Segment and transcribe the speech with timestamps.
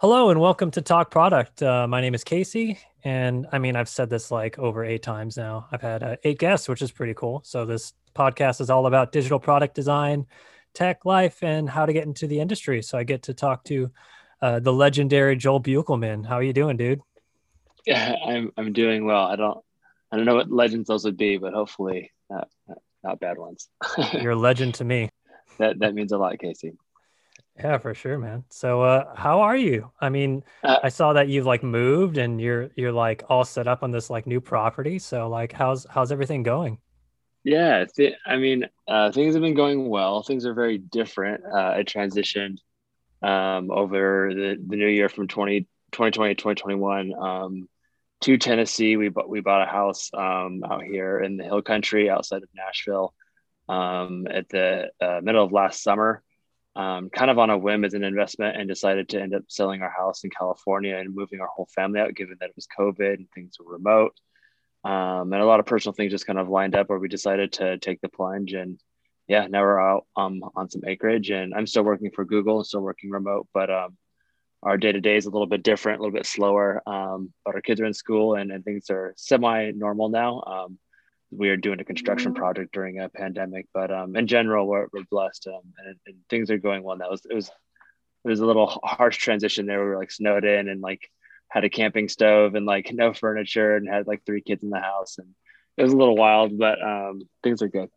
[0.00, 1.60] Hello and welcome to Talk Product.
[1.60, 5.36] Uh, my name is Casey, and I mean I've said this like over eight times
[5.36, 5.66] now.
[5.72, 7.42] I've had uh, eight guests, which is pretty cool.
[7.44, 10.26] So this podcast is all about digital product design,
[10.72, 12.80] tech, life, and how to get into the industry.
[12.80, 13.90] So I get to talk to
[14.40, 16.24] uh, the legendary Joel Beukelman.
[16.24, 17.00] How are you doing, dude?
[17.84, 19.24] Yeah, I'm I'm doing well.
[19.24, 19.58] I don't
[20.12, 23.68] I don't know what legends those would be, but hopefully not not, not bad ones.
[24.12, 25.10] You're a legend to me.
[25.58, 26.74] That that means a lot, Casey.
[27.58, 28.44] Yeah, for sure, man.
[28.50, 29.90] So, uh, how are you?
[30.00, 33.66] I mean, uh, I saw that you've like moved and you're you're like all set
[33.66, 34.98] up on this like new property.
[35.00, 36.78] So, like, how's how's everything going?
[37.42, 40.22] Yeah, th- I mean, uh, things have been going well.
[40.22, 41.44] Things are very different.
[41.44, 42.58] Uh, I transitioned
[43.22, 45.62] um, over the, the new year from 20,
[45.92, 47.68] 2020 to 2021 um,
[48.20, 48.96] to Tennessee.
[48.96, 52.48] We bought we bought a house um, out here in the Hill Country outside of
[52.54, 53.14] Nashville
[53.68, 56.22] um, at the uh, middle of last summer
[56.78, 59.82] um, kind of on a whim as an investment and decided to end up selling
[59.82, 63.14] our house in California and moving our whole family out, given that it was COVID
[63.14, 64.12] and things were remote.
[64.84, 67.52] Um, and a lot of personal things just kind of lined up where we decided
[67.54, 68.52] to take the plunge.
[68.52, 68.80] And
[69.26, 72.80] yeah, now we're out um, on some acreage and I'm still working for Google still
[72.80, 73.96] working remote, but um,
[74.62, 76.80] our day to day is a little bit different, a little bit slower.
[76.86, 80.68] Um, but our kids are in school and, and things are semi normal now.
[81.30, 82.40] We are doing a construction mm-hmm.
[82.40, 86.50] project during a pandemic, but um, in general, we're, we're blessed um, and, and, things
[86.50, 86.96] are going well.
[86.96, 89.80] That was it was it was a little harsh transition there.
[89.80, 91.10] We were like snowed in and like
[91.48, 94.80] had a camping stove and like no furniture and had like three kids in the
[94.80, 95.28] house and
[95.78, 97.88] it was a little wild, but um, things are good.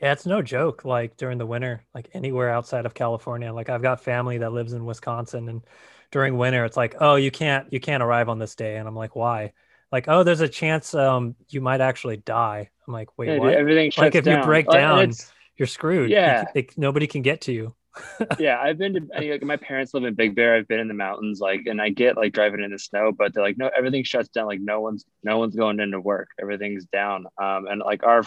[0.00, 0.84] Yeah, it's no joke.
[0.84, 4.72] Like during the winter, like anywhere outside of California, like I've got family that lives
[4.72, 5.62] in Wisconsin, and
[6.10, 8.96] during winter, it's like, oh, you can't, you can't arrive on this day, and I'm
[8.96, 9.52] like, why?
[9.92, 12.70] Like, oh, there's a chance um you might actually die.
[12.86, 13.50] I'm like, wait, yeah, what?
[13.50, 14.38] Dude, everything like if down.
[14.38, 15.12] you break down,
[15.56, 16.10] you're screwed.
[16.10, 17.74] Yeah, you, they, nobody can get to you.
[18.38, 20.56] yeah, I've been to like my parents live in Big Bear.
[20.56, 23.34] I've been in the mountains, like, and I get like driving in the snow, but
[23.34, 24.46] they're like, no, everything shuts down.
[24.46, 26.28] Like, no one's no one's going into work.
[26.40, 27.26] Everything's down.
[27.40, 28.22] Um, and like our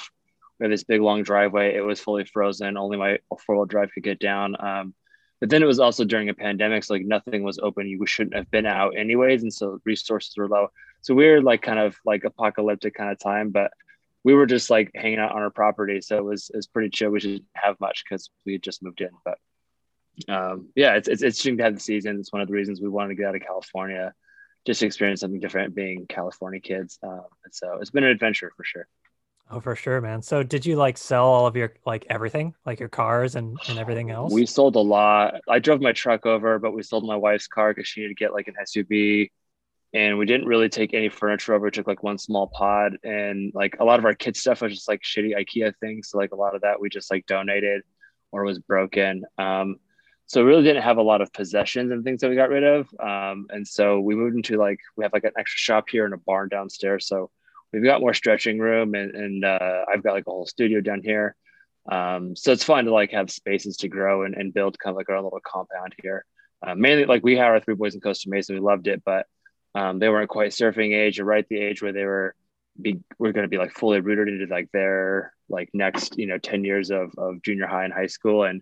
[0.60, 1.76] we have this big long driveway.
[1.76, 2.78] It was fully frozen.
[2.78, 4.56] Only my four wheel drive could get down.
[4.60, 4.94] Um,
[5.42, 7.88] but then it was also during a pandemic, so like nothing was open.
[7.88, 10.70] You shouldn't have been out anyways, and so resources were low.
[11.06, 13.72] So we were like kind of like apocalyptic kind of time, but
[14.24, 16.90] we were just like hanging out on our property, so it was it was pretty
[16.90, 17.12] chill.
[17.12, 19.38] We didn't have much because we had just moved in, but
[20.28, 22.20] um, yeah, it's, it's interesting to have the season.
[22.20, 24.16] It's one of the reasons we wanted to get out of California,
[24.66, 26.98] just to experience something different, being California kids.
[27.04, 28.88] Um, and so it's been an adventure for sure.
[29.52, 30.24] Oh, for sure, man.
[30.24, 33.78] So did you like sell all of your like everything, like your cars and, and
[33.78, 34.34] everything else?
[34.34, 35.36] We sold a lot.
[35.48, 38.24] I drove my truck over, but we sold my wife's car because she needed to
[38.24, 39.30] get like an SUV.
[39.96, 41.64] And we didn't really take any furniture over.
[41.64, 44.74] We took like one small pod and like a lot of our kids stuff was
[44.74, 46.10] just like shitty IKEA things.
[46.10, 47.82] So like a lot of that we just like donated
[48.34, 49.24] or was broken.
[49.38, 49.78] Um,
[50.26, 52.66] so we really didn't have a lot of possessions and things that we got rid
[52.66, 52.90] of.
[53.00, 56.14] Um, and so we moved into like we have like an extra shop here and
[56.14, 57.08] a barn downstairs.
[57.08, 57.32] So
[57.72, 61.04] we've got more stretching room and, and uh, I've got like a whole studio down
[61.04, 61.38] here.
[61.90, 64.98] Um, so it's fun to like have spaces to grow and, and build kind of
[64.98, 66.26] like our little compound here.
[66.68, 69.26] Uh, mainly like we had our three boys in Costa Mesa, we loved it, but
[69.76, 72.34] um, they weren't quite surfing age or right the age where they were
[72.82, 76.38] be we're going to be like fully rooted into like their like next you know
[76.38, 78.62] 10 years of, of junior high and high school and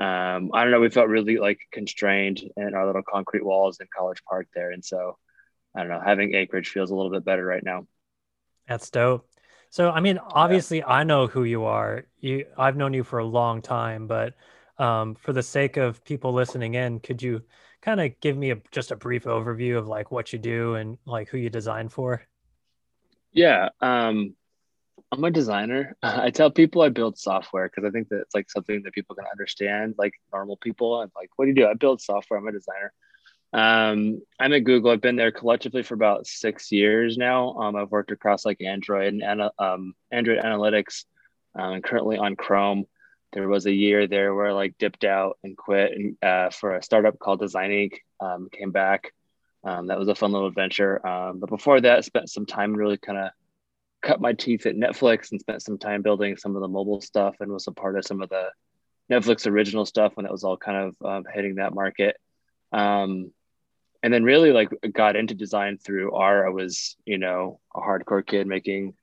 [0.00, 3.86] um, I don't know we felt really like constrained in our little concrete walls in
[3.96, 5.16] College Park there and so
[5.76, 7.86] I don't know having acreage feels a little bit better right now.
[8.66, 9.28] That's dope.
[9.70, 10.88] So, I mean, obviously, yeah.
[10.88, 12.04] I know who you are.
[12.20, 14.34] You, I've known you for a long time, but
[14.78, 17.42] um, for the sake of people listening in, could you
[17.82, 20.98] kind of give me a, just a brief overview of like what you do and
[21.06, 22.22] like who you design for?
[23.32, 24.34] Yeah, um,
[25.12, 25.96] I'm a designer.
[26.02, 29.14] I tell people I build software because I think that it's like something that people
[29.14, 31.00] can understand, like normal people.
[31.00, 31.66] I'm like, what do you do?
[31.66, 32.38] I build software.
[32.38, 32.92] I'm a designer.
[33.52, 34.90] Um, I'm at Google.
[34.90, 37.54] I've been there collectively for about six years now.
[37.54, 41.04] Um, I've worked across like Android and um, Android Analytics,
[41.58, 42.84] um, currently on Chrome.
[43.36, 46.74] There was a year there where I like dipped out and quit and, uh, for
[46.74, 47.92] a startup called Design Inc.
[48.18, 49.12] Um, came back.
[49.62, 51.06] Um, that was a fun little adventure.
[51.06, 53.30] Um, but before that, I spent some time really kind of
[54.00, 57.36] cut my teeth at Netflix and spent some time building some of the mobile stuff
[57.40, 58.48] and was a part of some of the
[59.12, 62.16] Netflix original stuff when it was all kind of um, hitting that market.
[62.72, 63.32] Um,
[64.02, 66.46] and then really like got into design through R.
[66.46, 68.94] I was, you know, a hardcore kid making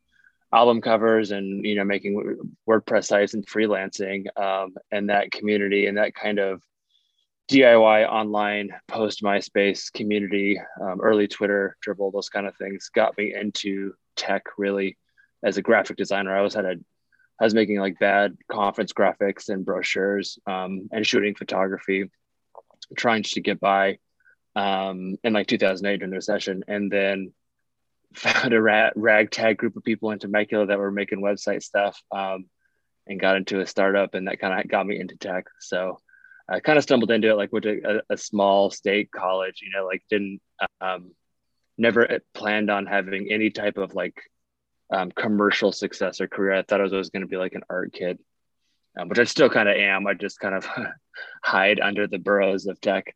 [0.53, 4.25] album covers and, you know, making WordPress sites and freelancing.
[4.39, 6.61] Um, and that community and that kind of
[7.49, 13.33] DIY online post MySpace community, um, early Twitter, Dribbble, those kind of things got me
[13.33, 14.97] into tech really
[15.43, 16.33] as a graphic designer.
[16.33, 16.75] I always had a,
[17.39, 22.09] I was making like bad conference graphics and brochures um, and shooting photography
[22.95, 23.97] trying to get by
[24.55, 27.33] um, in like 2008 during the recession, and then
[28.15, 32.45] found a ra- ragtag group of people in Temecula that were making website stuff, um,
[33.07, 35.45] and got into a startup, and that kind of got me into tech.
[35.59, 35.99] So
[36.49, 39.85] I kind of stumbled into it, like to a, a small state college, you know,
[39.85, 40.41] like didn't
[40.81, 41.11] um,
[41.77, 44.21] never planned on having any type of like
[44.91, 46.53] um, commercial success or career.
[46.53, 48.19] I thought I was always going to be like an art kid,
[48.97, 50.05] um, which I still kind of am.
[50.05, 50.67] I just kind of
[51.43, 53.15] hide under the burrows of tech.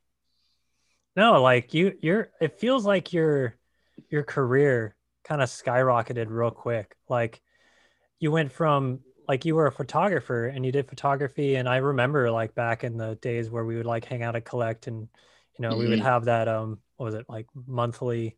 [1.16, 2.30] No, like you, you're.
[2.40, 3.57] It feels like your
[4.10, 6.96] your career kind of skyrocketed real quick.
[7.10, 7.42] Like
[8.20, 12.32] you went from like you were a photographer and you did photography, and I remember
[12.32, 15.62] like back in the days where we would like hang out at Collect, and you
[15.64, 15.80] know mm-hmm.
[15.80, 16.08] we would mm-hmm.
[16.08, 18.38] have that um what was it like monthly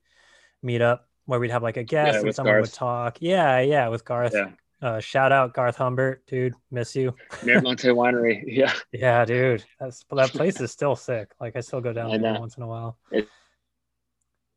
[0.66, 2.62] meetup where we'd have like a guest yeah, and someone Garth.
[2.64, 3.18] would talk.
[3.22, 4.34] Yeah, yeah, with Garth.
[4.34, 4.50] Yeah.
[4.82, 6.54] Uh, shout out Garth Humbert, dude.
[6.72, 7.14] Miss you.
[7.42, 8.44] Miramonte Winery.
[8.48, 8.74] Yeah.
[8.92, 9.64] Yeah, dude.
[9.80, 11.30] That's that place is still sick.
[11.40, 12.98] Like I still go down there once in a while.
[13.12, 13.28] It,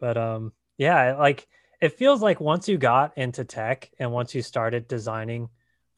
[0.01, 1.46] but um, yeah, like
[1.81, 5.49] it feels like once you got into tech and once you started designing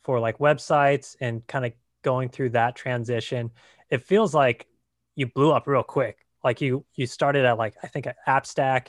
[0.03, 1.73] for like websites and kind of
[2.03, 3.51] going through that transition,
[3.91, 4.67] it feels like
[5.17, 6.19] you blew up real quick.
[6.43, 8.89] Like you you started at like I think at AppStack,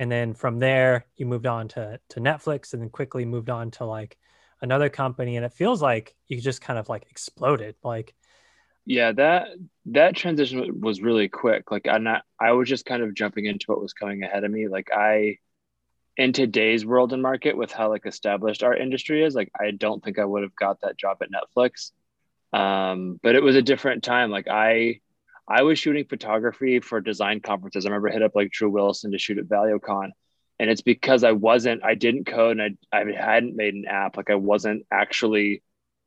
[0.00, 3.70] and then from there you moved on to to Netflix, and then quickly moved on
[3.72, 4.18] to like
[4.62, 8.14] another company and it feels like you just kind of like exploded like
[8.86, 9.48] yeah that
[9.86, 11.70] that transition was really quick.
[11.70, 14.50] Like i'm not i was just kind of jumping into what was coming ahead of
[14.50, 14.68] me.
[14.68, 15.38] Like i
[16.16, 20.02] in today's world and market with how like established our industry is like i don't
[20.02, 21.92] think i would have got that job at netflix.
[22.52, 24.30] Um, but it was a different time.
[24.30, 25.00] Like i
[25.48, 27.84] i was shooting photography for design conferences.
[27.84, 30.10] I remember hit up like drew wilson to shoot at ValioCon
[30.58, 34.16] and it's because I wasn't, I didn't code and I, I hadn't made an app.
[34.16, 35.62] Like I wasn't actually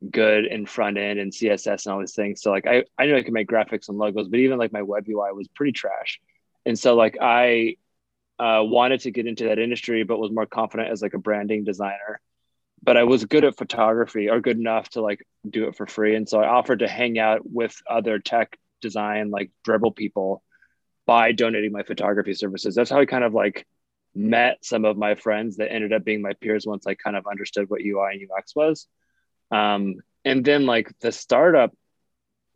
[0.08, 2.40] good in front end and CSS and all these things.
[2.40, 4.82] So like I, I knew I could make graphics and logos, but even like my
[4.82, 6.20] web UI was pretty trash.
[6.64, 7.76] And so like I
[8.38, 11.64] uh, wanted to get into that industry, but was more confident as like a branding
[11.64, 12.20] designer.
[12.82, 16.16] But I was good at photography or good enough to like do it for free.
[16.16, 20.42] And so I offered to hang out with other tech design, like Dribbble people
[21.06, 22.74] by donating my photography services.
[22.74, 23.66] That's how I kind of like
[24.14, 27.26] met some of my friends that ended up being my peers once I kind of
[27.26, 28.86] understood what UI and UX was.
[29.50, 31.72] Um, and then like the startup,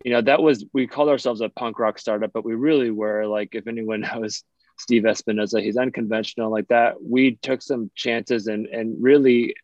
[0.05, 3.27] you know, that was we called ourselves a punk rock startup, but we really were
[3.27, 4.43] like, if anyone knows
[4.79, 7.03] Steve Espinosa, he's unconventional like that.
[7.03, 9.55] We took some chances and and really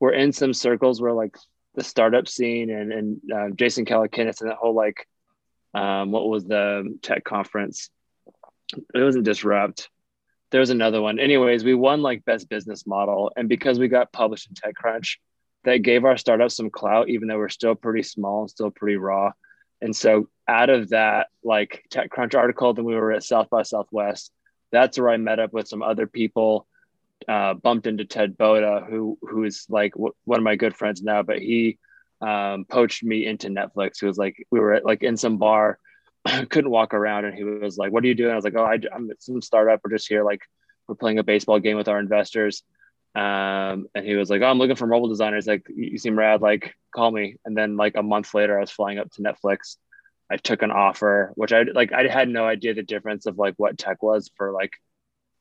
[0.00, 1.36] we're in some circles where like
[1.74, 5.06] the startup scene and and uh, Jason Calacanis and that whole like
[5.74, 7.90] um, what was the tech conference?
[8.94, 9.88] It wasn't disrupt
[10.54, 11.18] there was another one.
[11.18, 15.16] Anyways, we won like best business model, and because we got published in TechCrunch,
[15.64, 18.96] that gave our startup some clout, even though we're still pretty small and still pretty
[18.96, 19.32] raw.
[19.80, 24.32] And so out of that like TechCrunch article, then we were at South by Southwest.
[24.72, 26.66] That's where I met up with some other people.
[27.28, 31.02] Uh, bumped into Ted Boda, who who is like w- one of my good friends
[31.02, 31.78] now, but he
[32.20, 34.00] um, poached me into Netflix.
[34.00, 35.78] He was like, we were at, like in some bar
[36.48, 38.32] couldn't walk around and he was like, what are you doing?
[38.32, 39.80] I was like, oh, I, am at some startup.
[39.84, 40.24] We're just here.
[40.24, 40.40] Like
[40.86, 42.62] we're playing a baseball game with our investors.
[43.14, 45.46] Um, and he was like, oh, I'm looking for mobile designers.
[45.46, 46.42] Like you seem rad.
[46.42, 47.36] Like call me.
[47.44, 49.76] And then like a month later, I was flying up to Netflix.
[50.30, 53.54] I took an offer, which I like, I had no idea the difference of like
[53.56, 54.72] what tech was for like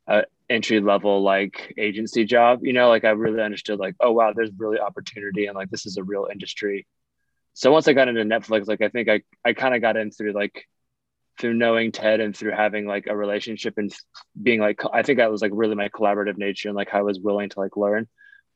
[0.07, 4.33] a entry level, like agency job, you know, like I really understood like, oh, wow,
[4.35, 5.47] there's really opportunity.
[5.47, 6.85] And like, this is a real industry
[7.53, 10.11] so once I got into Netflix, like I think I I kind of got in
[10.11, 10.67] through like
[11.39, 13.93] through knowing Ted and through having like a relationship and
[14.41, 17.19] being like I think that was like really my collaborative nature and like I was
[17.19, 18.07] willing to like learn.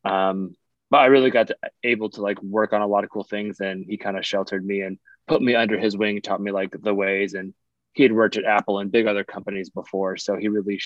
[0.04, 0.54] Um,
[0.90, 3.60] but I really got to, able to like work on a lot of cool things
[3.60, 6.70] and he kind of sheltered me and put me under his wing, taught me like
[6.72, 7.52] the ways and
[7.92, 10.80] he had worked at Apple and big other companies before, so he really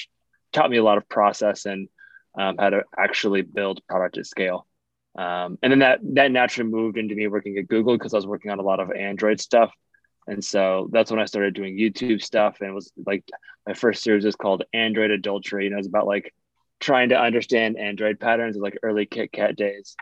[0.52, 1.88] taught me a lot of process and
[2.38, 4.66] um, how to actually build product at scale.
[5.14, 8.26] Um, and then that that naturally moved into me working at Google because I was
[8.26, 9.70] working on a lot of Android stuff.
[10.26, 12.58] And so that's when I started doing YouTube stuff.
[12.60, 13.24] And it was like
[13.66, 15.66] my first series is called Android Adultery.
[15.66, 16.32] And it was about like
[16.80, 19.96] trying to understand Android patterns like early KitKat days.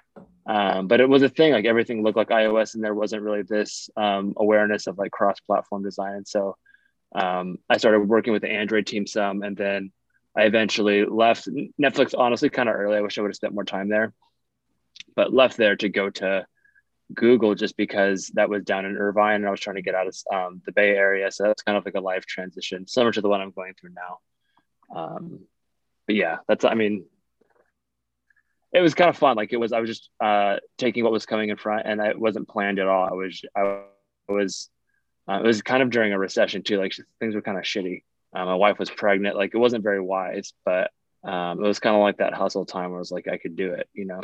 [0.46, 3.42] Um, but it was a thing, like everything looked like iOS and there wasn't really
[3.42, 6.14] this um, awareness of like cross platform design.
[6.16, 6.56] And so
[7.14, 9.42] um, I started working with the Android team some.
[9.42, 9.92] And then
[10.36, 11.48] I eventually left
[11.80, 12.96] Netflix, honestly, kind of early.
[12.96, 14.12] I wish I would have spent more time there
[15.14, 16.46] but left there to go to
[17.14, 20.06] Google just because that was down in Irvine and I was trying to get out
[20.06, 21.30] of um, the Bay Area.
[21.30, 23.90] So that's kind of like a life transition, similar to the one I'm going through
[23.94, 24.18] now.
[24.94, 25.40] Um,
[26.06, 27.04] but yeah, that's, I mean,
[28.72, 29.36] it was kind of fun.
[29.36, 32.18] Like it was, I was just uh, taking what was coming in front and it
[32.18, 33.08] wasn't planned at all.
[33.08, 33.82] I was, I
[34.28, 34.70] was
[35.28, 36.78] Uh, it was kind of during a recession too.
[36.78, 38.02] Like things were kind of shitty.
[38.32, 39.36] Uh, my wife was pregnant.
[39.36, 40.90] Like it wasn't very wise, but
[41.22, 43.54] um, it was kind of like that hustle time where I was like, I could
[43.54, 44.20] do it, you know?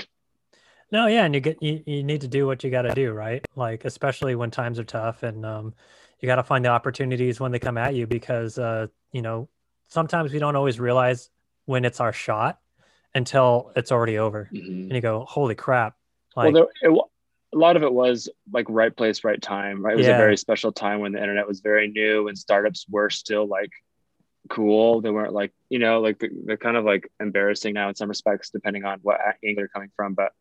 [0.93, 3.13] No, yeah, and you get you, you need to do what you got to do,
[3.13, 3.45] right?
[3.57, 5.75] Like especially when times are tough, and um,
[6.21, 9.49] you got to find the opportunities when they come at you because uh, you know
[9.89, 11.31] sometimes we don't always realize
[11.65, 12.61] when it's our shot
[13.15, 14.83] until it's already over, mm-hmm.
[14.83, 15.97] and you go, "Holy crap!"
[16.37, 17.01] Like, well, there, it,
[17.53, 19.85] a lot of it was like right place, right time.
[19.85, 20.15] Right, it was yeah.
[20.15, 23.71] a very special time when the internet was very new and startups were still like
[24.49, 25.01] cool.
[25.01, 28.51] They weren't like you know like they're kind of like embarrassing now in some respects,
[28.51, 30.33] depending on what angle they're coming from, but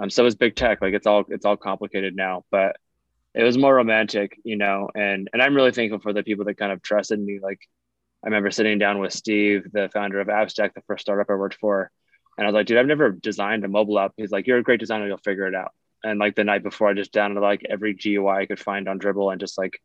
[0.00, 0.80] um, so is big tech.
[0.80, 2.76] Like it's all it's all complicated now, but
[3.34, 4.88] it was more romantic, you know.
[4.94, 7.40] And and I'm really thankful for the people that kind of trusted me.
[7.42, 7.60] Like
[8.24, 11.58] I remember sitting down with Steve, the founder of Abstract, the first startup I worked
[11.60, 11.90] for,
[12.38, 14.12] and I was like, dude, I've never designed a mobile app.
[14.16, 15.72] He's like, you're a great designer, you'll figure it out.
[16.04, 18.98] And like the night before, I just downloaded like every GUI I could find on
[18.98, 19.80] Dribbble and just like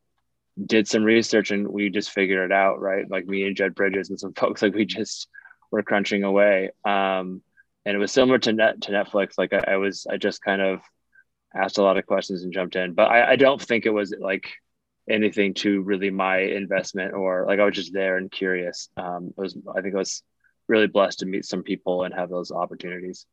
[0.65, 3.09] did some research and we just figured it out, right?
[3.09, 5.27] Like me and Jed Bridges and some folks, like we just
[5.71, 6.71] were crunching away.
[6.85, 7.41] Um,
[7.87, 9.37] and it was similar to net to Netflix.
[9.37, 10.81] Like I, I, was, I just kind of
[11.55, 14.13] asked a lot of questions and jumped in, but I, I don't think it was
[14.19, 14.51] like
[15.09, 18.89] anything to really my investment or like I was just there and curious.
[18.97, 20.21] Um, it was, I think I was
[20.67, 23.25] really blessed to meet some people and have those opportunities.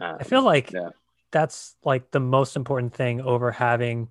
[0.00, 0.88] Um, I feel like yeah.
[1.30, 4.08] that's like the most important thing over having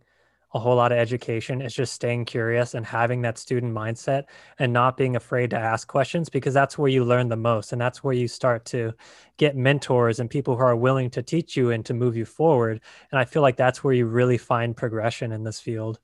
[0.53, 4.25] a whole lot of education is just staying curious and having that student mindset
[4.59, 7.81] and not being afraid to ask questions because that's where you learn the most and
[7.81, 8.93] that's where you start to
[9.37, 12.81] get mentors and people who are willing to teach you and to move you forward.
[13.11, 15.99] And i feel like that's where you really find progression in this field.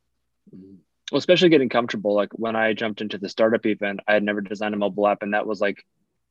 [0.53, 0.75] Mm-hmm.
[1.11, 4.41] Well especially getting comfortable like when i jumped into the startup event i had never
[4.41, 5.83] designed a mobile app and that was like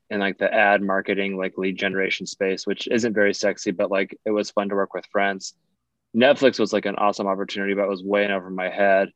[0.09, 4.17] in like the ad marketing like lead generation space which isn't very sexy but like
[4.25, 5.55] it was fun to work with friends
[6.17, 9.11] Netflix was like an awesome opportunity, but it was way over my head.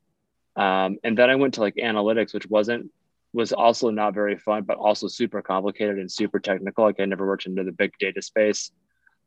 [0.56, 2.90] Um, and then I went to like analytics, which wasn't
[3.32, 6.84] was also not very fun, but also super complicated and super technical.
[6.84, 8.70] Like I never worked into the big data space.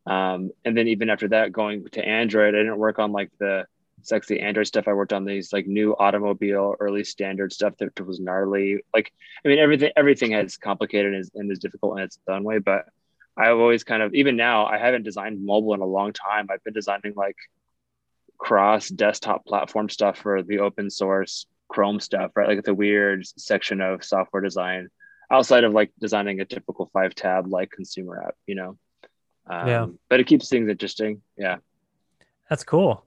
[0.06, 3.66] Um, and then even after that, going to Android, I didn't work on like the
[4.04, 4.88] sexy Android stuff.
[4.88, 8.84] I worked on these like new automobile early standard stuff that was gnarly.
[8.94, 9.12] Like,
[9.44, 12.60] I mean, everything everything has complicated and is, and is difficult in its own way.
[12.60, 12.86] But
[13.36, 16.48] I've always kind of even now I haven't designed mobile in a long time.
[16.52, 17.38] I've been designing like
[18.38, 22.48] cross desktop platform stuff for the open source Chrome stuff, right?
[22.48, 24.90] Like the weird section of software design
[25.32, 28.78] outside of like designing a typical five tab like consumer app, you know.
[29.48, 29.88] Um, yeah.
[30.10, 31.22] But it keeps things interesting.
[31.38, 31.58] Yeah.
[32.50, 33.04] That's cool.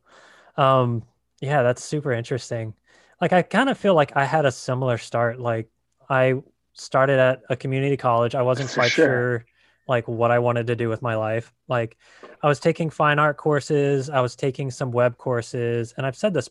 [0.56, 1.04] Um,
[1.40, 2.74] yeah, that's super interesting.
[3.20, 5.38] Like I kind of feel like I had a similar start.
[5.38, 5.68] Like
[6.10, 6.42] I
[6.72, 8.34] started at a community college.
[8.34, 9.06] I wasn't quite sure.
[9.06, 9.46] sure
[9.88, 11.52] like what I wanted to do with my life.
[11.66, 11.96] Like
[12.42, 16.34] I was taking fine art courses, I was taking some web courses, and I've said
[16.34, 16.50] this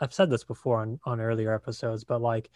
[0.00, 2.50] I've said this before on on earlier episodes, but like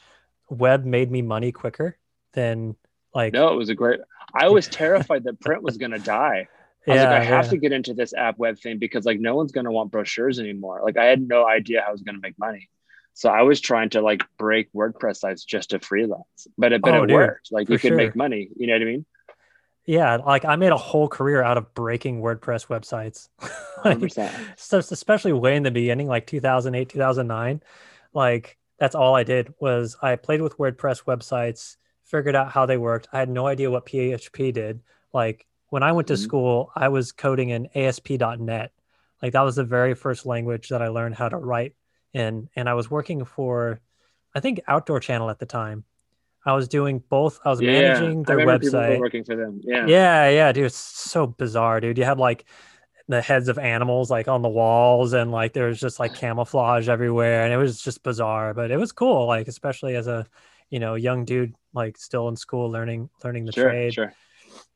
[0.48, 1.98] web made me money quicker
[2.32, 2.74] than
[3.14, 4.00] like No, it was a great
[4.34, 6.48] I was terrified that print was going to die.
[6.88, 7.50] I was yeah, like, I have yeah.
[7.50, 10.40] to get into this app web thing because like no one's going to want brochures
[10.40, 10.80] anymore.
[10.82, 12.68] Like I had no idea how I was going to make money.
[13.14, 16.94] So I was trying to like break WordPress sites just to freelance, but it, but
[16.94, 17.52] oh, it dude, worked.
[17.52, 17.96] Like you could sure.
[17.96, 18.48] make money.
[18.56, 19.06] You know what I mean?
[19.84, 23.28] Yeah, like I made a whole career out of breaking WordPress websites.
[23.84, 24.12] like,
[24.56, 27.62] so especially way in the beginning, like 2008, 2009,
[28.14, 32.76] like that's all I did was I played with WordPress websites, figured out how they
[32.76, 33.08] worked.
[33.12, 34.80] I had no idea what PHP did.
[35.12, 36.22] Like when I went to mm-hmm.
[36.22, 38.72] school, I was coding in ASP.NET.
[39.20, 41.74] Like that was the very first language that I learned how to write
[42.12, 43.80] in, and I was working for,
[44.34, 45.84] I think Outdoor Channel at the time
[46.44, 47.38] I was doing both.
[47.44, 48.98] I was yeah, managing their website.
[48.98, 49.60] working for them.
[49.62, 49.86] Yeah.
[49.86, 50.28] Yeah.
[50.28, 50.52] Yeah.
[50.52, 51.98] Dude, it's so bizarre, dude.
[51.98, 52.44] You had like
[53.08, 56.88] the heads of animals like on the walls and like there was just like camouflage
[56.88, 57.44] everywhere.
[57.44, 59.26] And it was just bizarre, but it was cool.
[59.26, 60.26] Like, especially as a,
[60.70, 63.94] you know, young dude, like still in school learning, learning the sure, trade.
[63.94, 64.12] Sure.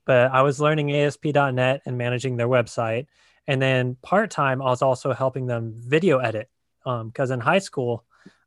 [0.04, 3.06] But I was learning ASP.NET and managing their website.
[3.48, 6.48] And then part time, I was also helping them video edit.
[6.84, 8.04] Um, because in high school,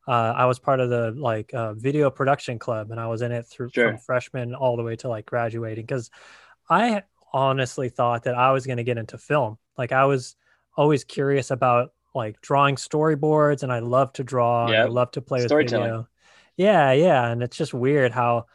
[0.10, 3.32] uh, I was part of the like uh, video production club, and I was in
[3.32, 3.90] it through sure.
[3.90, 5.86] from freshman all the way to like graduating.
[5.86, 6.10] Because
[6.68, 9.60] I honestly thought that I was going to get into film.
[9.78, 10.36] Like I was
[10.76, 14.72] always curious about like drawing storyboards, and I love to draw.
[14.72, 14.86] Yep.
[14.88, 16.08] I love to play with video.
[16.58, 18.48] Yeah, yeah, and it's just weird how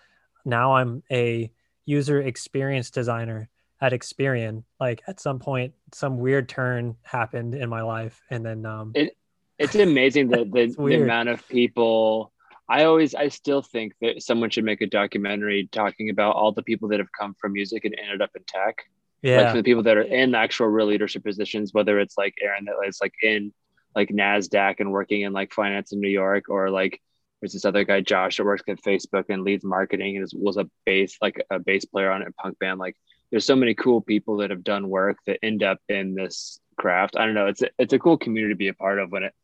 [0.44, 1.52] now I'm a
[1.87, 3.49] user experience designer
[3.80, 4.64] at Experian.
[4.80, 9.16] Like at some point, some weird turn happened in my life, and then um, it
[9.58, 12.32] it's amazing that the, the amount of people.
[12.66, 16.62] I always, I still think that someone should make a documentary talking about all the
[16.62, 18.84] people that have come from music and ended up in tech.
[19.20, 19.42] Yeah.
[19.42, 22.64] Like for the people that are in actual real leadership positions, whether it's like Aaron
[22.64, 23.52] that is like in
[23.94, 27.00] like NASDAQ and working in like finance in New York, or like
[27.40, 30.68] there's this other guy, Josh, that works at Facebook and leads marketing and was a
[30.87, 32.80] bass, like a bass player on a punk band.
[32.80, 32.96] Like
[33.30, 37.16] there's so many cool people that have done work that end up in this craft.
[37.16, 37.46] I don't know.
[37.46, 39.34] It's a, it's a cool community to be a part of when it,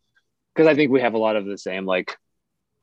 [0.54, 2.16] because I think we have a lot of the same like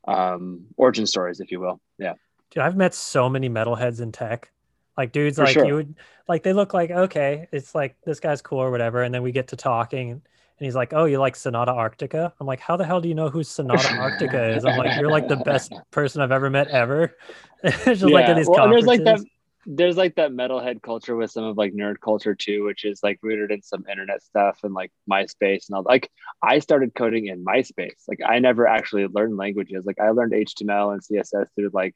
[0.08, 1.82] um origin stories, if you will.
[1.98, 2.14] Yeah.
[2.52, 4.52] Dude, I've met so many metalheads in tech.
[4.98, 5.66] Like dudes, For like sure.
[5.66, 5.96] you would
[6.28, 9.32] like they look like okay, it's like this guy's cool or whatever, and then we
[9.32, 10.22] get to talking, and
[10.66, 13.30] he's like, "Oh, you like Sonata Arctica?" I'm like, "How the hell do you know
[13.30, 17.16] who Sonata Arctica is?" I'm like, "You're like the best person I've ever met ever."
[17.64, 18.08] it's just yeah.
[18.08, 18.88] like in these well, conferences.
[18.88, 19.26] There's like that.
[19.70, 23.20] There's like that metalhead culture with some of like nerd culture too, which is like
[23.22, 25.84] rooted in some internet stuff and like MySpace and all.
[25.84, 26.10] Like
[26.42, 28.08] I started coding in MySpace.
[28.08, 29.86] Like I never actually learned languages.
[29.86, 31.96] Like I learned HTML and CSS through like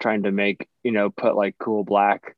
[0.00, 2.36] trying to make you know put like cool black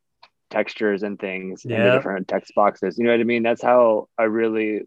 [0.50, 1.80] textures and things yep.
[1.80, 2.96] into different text boxes.
[2.96, 3.42] You know what I mean?
[3.42, 4.82] That's how I really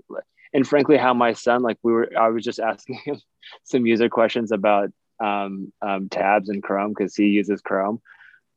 [0.53, 3.19] and frankly how my son like we were I was just asking him
[3.63, 8.01] some user questions about um, um, tabs in Chrome because he uses Chrome.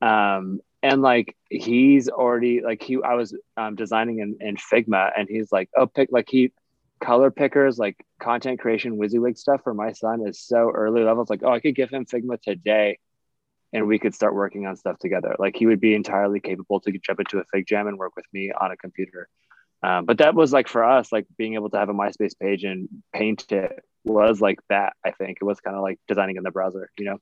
[0.02, 5.28] Um, and like he's already like he I was um, designing in, in Figma and
[5.28, 6.52] he's like, oh pick like he
[7.00, 11.28] color pickers, like content creation, WYSIWYG stuff for my son is so early levels.
[11.28, 12.98] Like, oh, I could give him Figma today
[13.72, 15.36] and we could start working on stuff together.
[15.38, 18.52] Like he would be entirely capable to jump into a FigJam and work with me
[18.52, 19.28] on a computer.
[19.82, 22.64] Um, but that was like for us, like being able to have a MySpace page
[22.64, 24.94] and paint it was like that.
[25.04, 27.18] I think it was kind of like designing in the browser, you know?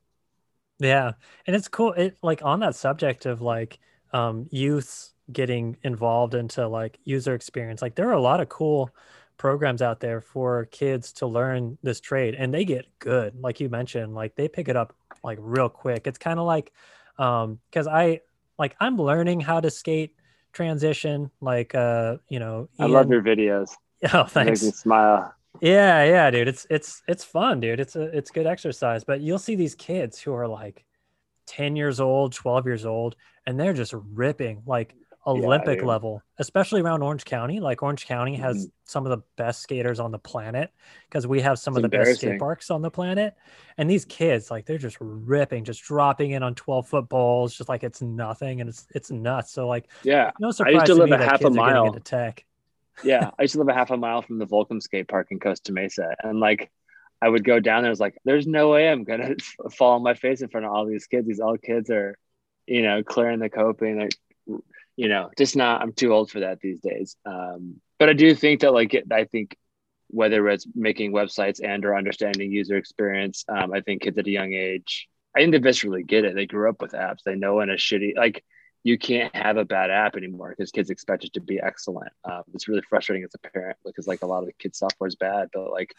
[0.84, 1.12] Yeah,
[1.46, 1.92] and it's cool.
[1.92, 3.78] It like on that subject of like
[4.12, 7.82] um, youth getting involved into like user experience.
[7.82, 8.90] Like there are a lot of cool
[9.36, 13.34] programs out there for kids to learn this trade, and they get good.
[13.40, 16.06] Like you mentioned, like they pick it up like real quick.
[16.06, 16.72] It's kind of like
[17.18, 18.20] um because I
[18.58, 20.14] like I'm learning how to skate
[20.52, 21.30] transition.
[21.40, 22.90] Like uh, you know, Ian...
[22.90, 23.70] I love your videos.
[24.12, 24.36] Oh, thanks.
[24.36, 25.34] It makes me smile.
[25.60, 26.48] Yeah, yeah, dude.
[26.48, 27.80] It's it's it's fun, dude.
[27.80, 29.04] It's a it's good exercise.
[29.04, 30.84] But you'll see these kids who are like
[31.46, 34.94] 10 years old, 12 years old, and they're just ripping like
[35.26, 37.60] Olympic yeah, level, especially around Orange County.
[37.60, 38.70] Like Orange County has mm-hmm.
[38.84, 40.70] some of the best skaters on the planet
[41.08, 43.34] because we have some it's of the best skate parks on the planet.
[43.78, 47.68] And these kids, like they're just ripping, just dropping in on 12 foot balls, just
[47.68, 48.60] like it's nothing.
[48.60, 49.52] And it's it's nuts.
[49.52, 52.00] So like yeah, no surprise I used to, to live a half a mile into
[52.00, 52.44] tech.
[53.02, 53.30] Yeah.
[53.38, 55.72] I used to live a half a mile from the Volcom skate park in Costa
[55.72, 56.14] Mesa.
[56.22, 56.70] And like
[57.20, 59.34] I would go down there, I was like, there's no way I'm gonna
[59.72, 61.26] fall on my face in front of all these kids.
[61.26, 62.16] These all kids are,
[62.66, 63.98] you know, clearing the coping.
[63.98, 64.58] They're
[64.96, 67.16] you know, just not, I'm too old for that these days.
[67.26, 69.56] Um, but I do think that like, I think
[70.08, 74.30] whether it's making websites and or understanding user experience, um, I think kids at a
[74.30, 76.34] young age, I think they viscerally get it.
[76.34, 77.22] They grew up with apps.
[77.24, 78.44] They know in a shitty, like
[78.84, 82.12] you can't have a bad app anymore because kids expect it to be excellent.
[82.24, 85.08] Um, it's really frustrating as a parent because like a lot of the kids software
[85.08, 85.92] is bad, but like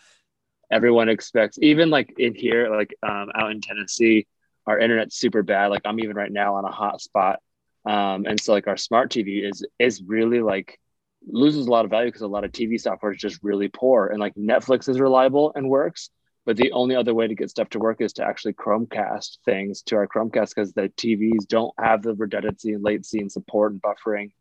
[0.71, 4.27] everyone expects, even like in here, like um, out in Tennessee,
[4.65, 5.67] our internet's super bad.
[5.67, 7.37] Like I'm even right now on a hotspot
[7.85, 10.79] um, and so like our smart TV is is really like
[11.27, 14.07] loses a lot of value because a lot of TV software is just really poor.
[14.07, 16.09] And like Netflix is reliable and works,
[16.45, 19.81] but the only other way to get stuff to work is to actually Chromecast things
[19.83, 23.81] to our Chromecast because the TVs don't have the redundancy and latency and support and
[23.81, 24.31] buffering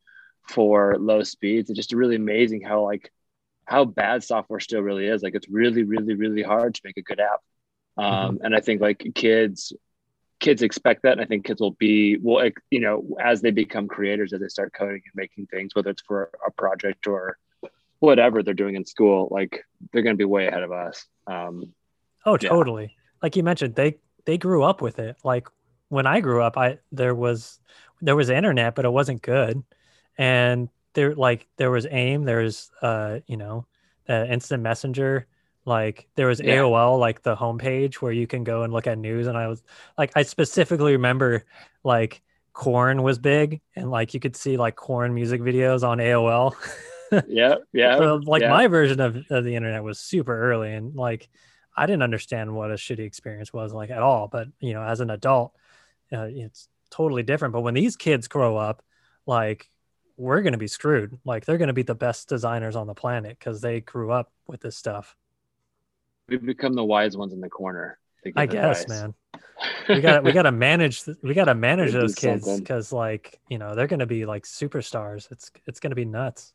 [0.48, 1.70] for low speeds.
[1.70, 3.10] It's just really amazing how like
[3.64, 5.22] how bad software still really is.
[5.22, 7.40] Like it's really, really, really hard to make a good app.
[7.96, 8.44] Um, mm-hmm.
[8.44, 9.72] And I think like kids
[10.40, 13.86] kids expect that and i think kids will be will you know as they become
[13.86, 17.38] creators as they start coding and making things whether it's for a project or
[18.00, 21.72] whatever they're doing in school like they're going to be way ahead of us um
[22.26, 22.88] oh totally yeah.
[23.22, 25.48] like you mentioned they they grew up with it like
[25.88, 27.60] when i grew up i there was
[28.00, 29.62] there was internet but it wasn't good
[30.18, 33.66] and there like there was aim there was uh you know
[34.08, 35.26] uh, instant messenger
[35.66, 36.56] like there was yeah.
[36.56, 39.26] AOL, like the homepage where you can go and look at news.
[39.26, 39.62] And I was
[39.96, 41.44] like, I specifically remember
[41.82, 46.54] like Korn was big and like you could see like Korn music videos on AOL.
[47.28, 47.56] yeah.
[47.72, 47.96] Yeah.
[47.96, 48.50] so like yeah.
[48.50, 51.28] my version of, of the internet was super early and like
[51.76, 54.28] I didn't understand what a shitty experience was like at all.
[54.28, 55.52] But you know, as an adult,
[56.12, 57.52] uh, it's totally different.
[57.52, 58.82] But when these kids grow up,
[59.26, 59.68] like
[60.16, 61.18] we're going to be screwed.
[61.24, 64.32] Like they're going to be the best designers on the planet because they grew up
[64.46, 65.16] with this stuff
[66.28, 67.98] We've become the wise ones in the corner.
[68.36, 68.88] I guess, advice.
[68.88, 69.14] man.
[69.88, 73.58] We got we got to manage we got to manage those kids because like you
[73.58, 75.30] know they're gonna be like superstars.
[75.30, 76.54] It's it's gonna be nuts.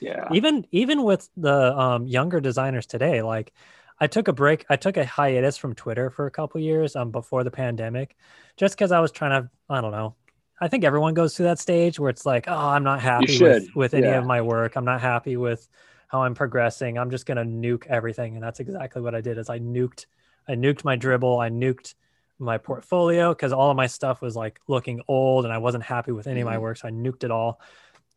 [0.00, 0.28] Yeah.
[0.32, 3.54] Even even with the um, younger designers today, like
[4.02, 4.66] I took a break.
[4.68, 8.16] I took a hiatus from Twitter for a couple years um before the pandemic,
[8.56, 10.16] just because I was trying to I don't know.
[10.60, 13.68] I think everyone goes through that stage where it's like, oh, I'm not happy with,
[13.76, 14.18] with any yeah.
[14.18, 14.74] of my work.
[14.74, 15.68] I'm not happy with
[16.08, 16.98] how I'm progressing.
[16.98, 19.38] I'm just gonna nuke everything, and that's exactly what I did.
[19.38, 20.06] Is I nuked,
[20.48, 21.40] I nuked my Dribbble.
[21.40, 21.94] I nuked
[22.40, 26.10] my portfolio because all of my stuff was like looking old, and I wasn't happy
[26.10, 26.48] with any mm-hmm.
[26.48, 26.62] of my mm-hmm.
[26.62, 27.60] work, so I nuked it all.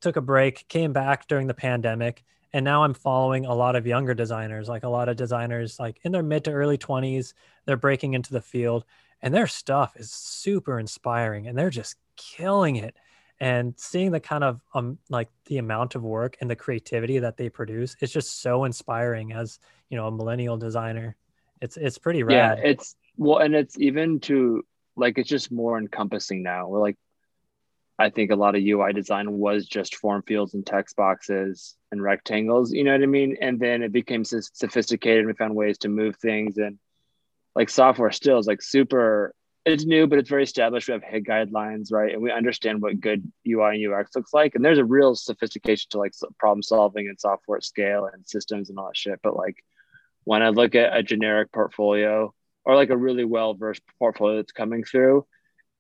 [0.02, 3.86] Took a break, came back during the pandemic, and now I'm following a lot of
[3.88, 7.34] younger designers, like a lot of designers like in their mid to early 20s.
[7.66, 8.86] They're breaking into the field,
[9.22, 12.96] and their stuff is super inspiring, and they're just killing it.
[13.42, 17.36] And seeing the kind of um like the amount of work and the creativity that
[17.36, 21.18] they produce it's just so inspiring as you know a millennial designer.
[21.62, 22.60] It's it's pretty rad.
[22.60, 24.64] yeah it's well and it's even to
[24.96, 26.68] like it's just more encompassing now.
[26.68, 26.98] We're like
[28.00, 32.02] i think a lot of ui design was just form fields and text boxes and
[32.02, 35.78] rectangles you know what i mean and then it became sophisticated and we found ways
[35.78, 36.78] to move things and
[37.56, 39.34] like software still is like super
[39.66, 40.88] it's new, but it's very established.
[40.88, 42.14] We have HIG guidelines, right?
[42.14, 44.54] And we understand what good UI and UX looks like.
[44.54, 48.78] And there's a real sophistication to like problem solving and software scale and systems and
[48.78, 49.20] all that shit.
[49.24, 49.64] But like
[50.24, 52.32] when I look at a generic portfolio
[52.64, 55.26] or like a really well versed portfolio that's coming through,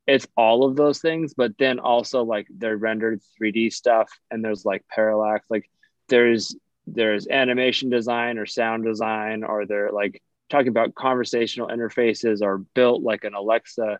[0.08, 1.34] it's all of those things.
[1.34, 5.70] But then also like they're rendered 3D stuff and there's like parallax, like
[6.08, 6.56] there's
[6.88, 13.02] there's animation design or sound design or they're like talking about conversational interfaces or built
[13.02, 14.00] like an Alexa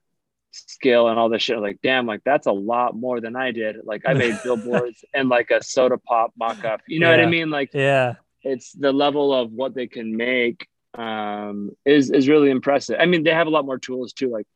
[0.52, 1.60] skill and all this shit.
[1.60, 3.78] Like, damn, like that's a lot more than I did.
[3.84, 6.82] Like I made billboards and like a soda pop mock-up.
[6.88, 7.18] You know yeah.
[7.18, 7.50] what I mean?
[7.50, 12.98] Like yeah, it's the level of what they can make um is is really impressive.
[13.00, 14.30] I mean, they have a lot more tools too.
[14.30, 14.48] Like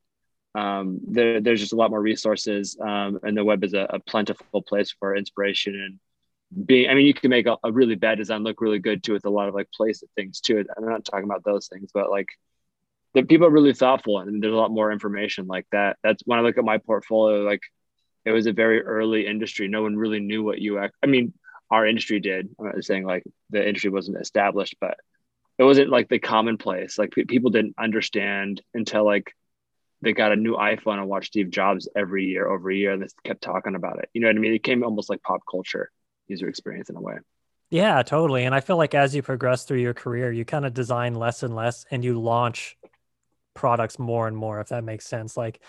[0.59, 3.99] um there, there's just a lot more resources um and the web is a, a
[3.99, 8.17] plentiful place for inspiration and being i mean you can make a, a, really bad
[8.17, 10.65] design look really good too with a lot of like place things too.
[10.75, 12.27] I'm not talking about those things but like
[13.13, 15.97] the people are really thoughtful and there's a lot more information like that.
[16.03, 17.61] That's when i look at my portfolio like
[18.25, 19.67] it was a very early industry.
[19.67, 21.33] No one really knew what ux i mean
[21.71, 22.49] our industry did.
[22.59, 24.97] I'm not saying like the industry wasn't established but
[25.59, 26.97] it wasn't like the commonplace.
[26.97, 29.35] Like people didn't understand until like
[30.01, 33.01] they got a new iphone and watched steve jobs every year over a year and
[33.01, 35.41] they kept talking about it you know what i mean it came almost like pop
[35.49, 35.91] culture
[36.29, 37.17] user experience in a way.
[37.69, 38.45] Yeah, totally.
[38.45, 41.43] And I feel like as you progress through your career, you kind of design less
[41.43, 42.77] and less and you launch
[43.53, 45.35] products more and more, if that makes sense.
[45.35, 45.59] Like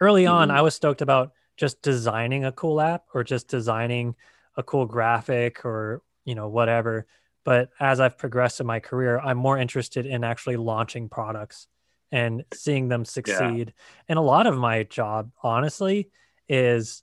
[0.00, 0.34] early mm-hmm.
[0.34, 4.14] on, I was stoked about just designing a cool app or just designing
[4.56, 7.06] a cool graphic or, you know, whatever.
[7.44, 11.66] But as I've progressed in my career, I'm more interested in actually launching products
[12.12, 13.68] and seeing them succeed.
[13.68, 13.84] Yeah.
[14.08, 16.10] And a lot of my job, honestly,
[16.48, 17.02] is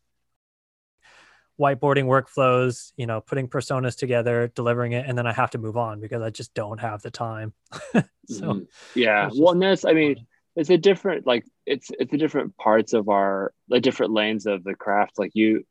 [1.60, 5.78] whiteboarding workflows, you know, putting personas together, delivering it, and then I have to move
[5.78, 7.54] on because I just don't have the time.
[7.94, 8.64] so mm-hmm.
[8.96, 12.94] yeah, well, and that's I mean, it's a different like it's it's the different parts
[12.94, 15.18] of our the different lanes of the craft.
[15.18, 15.66] Like you,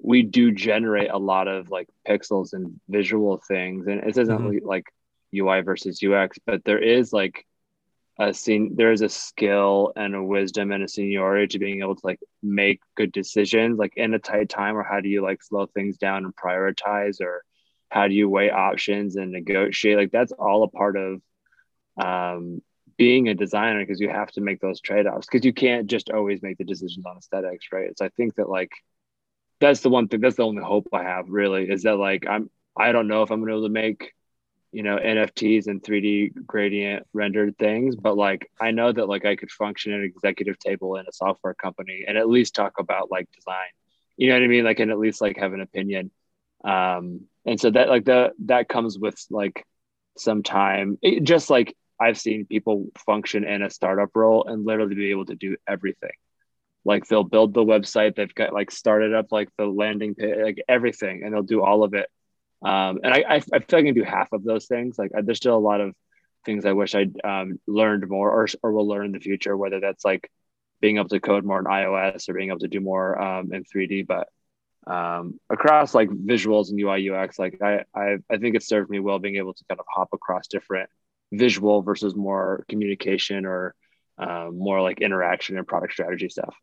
[0.00, 4.66] we do generate a lot of like pixels and visual things, and it doesn't mm-hmm.
[4.66, 4.84] like
[5.36, 7.44] UI versus UX, but there is like
[8.18, 11.94] a scene there is a skill and a wisdom and a seniority to being able
[11.94, 15.42] to like make good decisions like in a tight time or how do you like
[15.42, 17.44] slow things down and prioritize or
[17.90, 19.96] how do you weigh options and negotiate?
[19.96, 21.22] Like that's all a part of
[21.96, 22.60] um,
[22.96, 26.42] being a designer because you have to make those trade-offs because you can't just always
[26.42, 27.96] make the decisions on aesthetics right?
[27.96, 28.70] So i think that like
[29.60, 32.50] that's the one thing that's the only hope i have really is that like i'm
[32.76, 34.12] i don't know if i'm going to be able to make
[34.72, 39.34] you know nfts and 3d gradient rendered things but like i know that like i
[39.34, 43.28] could function an executive table in a software company and at least talk about like
[43.32, 43.70] design.
[44.16, 44.64] You know what i mean?
[44.64, 46.10] Like and at least like have an opinion.
[46.64, 49.64] Um and so that like the that comes with like
[50.16, 50.98] some time.
[51.02, 55.26] It, just like i've seen people function in a startup role and literally be able
[55.26, 56.16] to do everything.
[56.84, 60.62] Like they'll build the website they've got like started up like the landing page like
[60.68, 62.08] everything and they'll do all of it
[62.62, 64.98] um, and I, I, I feel like I can do half of those things.
[64.98, 65.94] Like there's still a lot of
[66.44, 69.80] things I wish I'd um, learned more or, or will learn in the future, whether
[69.80, 70.30] that's like
[70.80, 73.64] being able to code more in iOS or being able to do more um, in
[73.64, 74.06] 3D.
[74.06, 74.28] But
[74.86, 79.00] um, across like visuals and UI UX, like I, I, I think it served me
[79.00, 80.88] well being able to kind of hop across different
[81.32, 83.74] visual versus more communication or
[84.16, 86.54] um, more like interaction and product strategy stuff.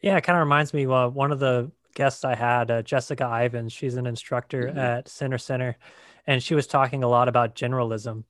[0.00, 0.86] Yeah, it kind of reminds me.
[0.86, 3.72] Well, one of the guest I had, uh, Jessica Ivins.
[3.72, 4.78] She's an instructor mm-hmm.
[4.78, 5.76] at Center Centre,
[6.26, 8.24] and she was talking a lot about generalism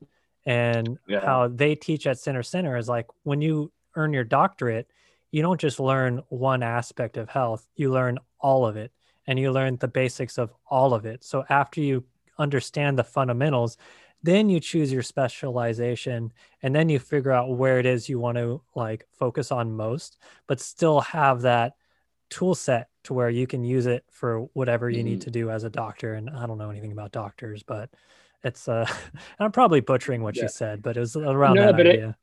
[0.46, 1.20] and yeah.
[1.20, 4.90] how they teach at Center Centre is like when you earn your doctorate,
[5.30, 8.92] you don't just learn one aspect of health, you learn all of it
[9.26, 11.22] and you learn the basics of all of it.
[11.22, 12.04] So after you
[12.38, 13.76] understand the fundamentals,
[14.22, 18.38] then you choose your specialization and then you figure out where it is you want
[18.38, 21.74] to like focus on most, but still have that
[22.30, 25.24] tool set to where you can use it for whatever you mm need mm-hmm.
[25.24, 26.14] to do as a doctor.
[26.14, 27.90] And I don't know anything about doctors, but
[28.44, 28.86] it's uh
[29.38, 30.44] i'm probably butchering what yeah.
[30.44, 32.16] you said but it was around no, that but idea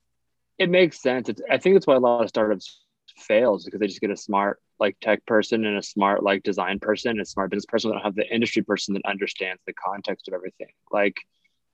[0.58, 2.84] it, it makes sense it's, i think that's why a lot of startups
[3.18, 6.78] fails because they just get a smart like tech person and a smart like design
[6.80, 9.74] person and a smart business person that don't have the industry person that understands the
[9.74, 11.16] context of everything like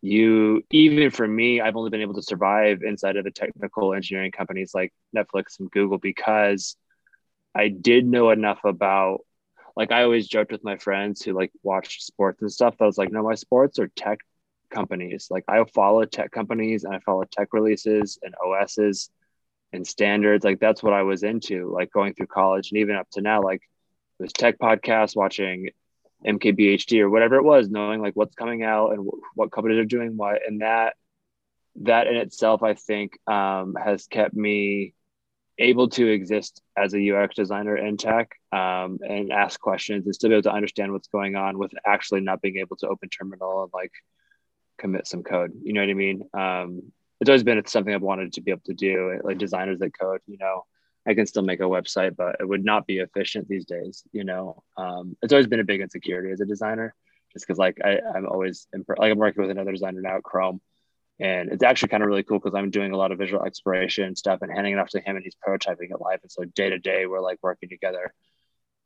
[0.01, 4.31] you even for me i've only been able to survive inside of the technical engineering
[4.31, 6.75] companies like netflix and google because
[7.55, 9.19] i did know enough about
[9.75, 12.97] like i always joked with my friends who like watched sports and stuff i was
[12.97, 14.19] like no my sports are tech
[14.69, 15.27] companies.
[15.29, 19.11] Like i follow tech companies and i follow tech releases and os's
[19.71, 23.07] and standards like that's what i was into like going through college and even up
[23.11, 23.61] to now like
[24.19, 25.69] it was tech podcasts watching
[26.25, 30.15] MKBHD or whatever it was, knowing like what's coming out and what companies are doing
[30.15, 30.95] what, and that
[31.81, 34.93] that in itself, I think, um, has kept me
[35.59, 40.29] able to exist as a UX designer in tech um, and ask questions and still
[40.29, 43.63] be able to understand what's going on with actually not being able to open terminal
[43.63, 43.91] and like
[44.77, 45.51] commit some code.
[45.63, 46.23] You know what I mean?
[46.33, 49.19] Um, it's always been something I've wanted to be able to do.
[49.23, 50.65] Like designers that code, you know,
[51.07, 54.03] I can still make a website, but it would not be efficient these days.
[54.11, 56.93] You know, um, it's always been a big insecurity as a designer,
[57.31, 60.23] just because like I, I'm always imp- like I'm working with another designer now at
[60.23, 60.61] Chrome,
[61.19, 64.15] and it's actually kind of really cool because I'm doing a lot of visual exploration
[64.15, 66.19] stuff and handing it off to him, and he's prototyping it live.
[66.21, 68.13] And so day to day, we're like working together.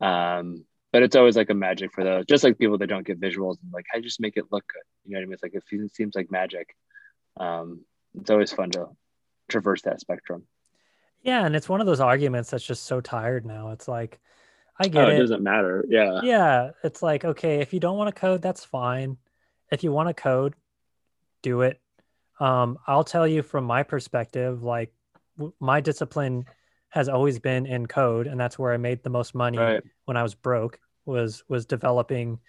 [0.01, 3.19] Um, but it's always like a magic for those, just like people that don't get
[3.19, 4.83] visuals and like, I just make it look good.
[5.05, 5.33] You know what I mean?
[5.33, 6.75] It's like it seems like magic.
[7.37, 7.81] Um,
[8.19, 8.87] it's always fun to
[9.47, 10.43] traverse that spectrum.
[11.23, 13.71] Yeah, and it's one of those arguments that's just so tired now.
[13.71, 14.19] It's like,
[14.79, 15.15] I get oh, it.
[15.15, 15.83] It doesn't matter.
[15.89, 16.21] Yeah.
[16.23, 16.71] Yeah.
[16.83, 19.17] It's like, okay, if you don't want to code, that's fine.
[19.71, 20.53] If you want to code,
[21.41, 21.81] do it.
[22.39, 24.91] Um, I'll tell you from my perspective, like
[25.38, 26.45] w- my discipline
[26.89, 29.84] has always been in code, and that's where I made the most money right.
[30.06, 30.80] when I was broke.
[31.06, 32.39] Was was developing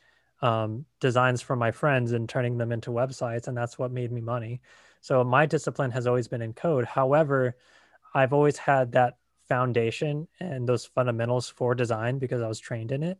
[0.43, 4.21] um, designs from my friends and turning them into websites, and that's what made me
[4.21, 4.61] money.
[5.01, 6.85] So my discipline has always been in code.
[6.85, 7.57] However,
[8.15, 13.03] I've always had that foundation and those fundamentals for design because I was trained in
[13.03, 13.19] it.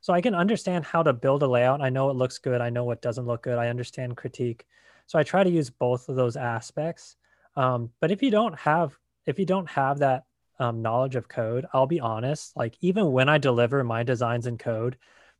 [0.00, 1.80] So I can understand how to build a layout.
[1.80, 2.60] I know it looks good.
[2.60, 3.58] I know what doesn't look good.
[3.58, 4.66] I understand critique.
[5.06, 7.16] So I try to use both of those aspects.
[7.56, 10.24] Um, but if you don't have if you don't have that
[10.58, 12.56] um, knowledge of code, I'll be honest.
[12.56, 14.96] Like even when I deliver my designs in code,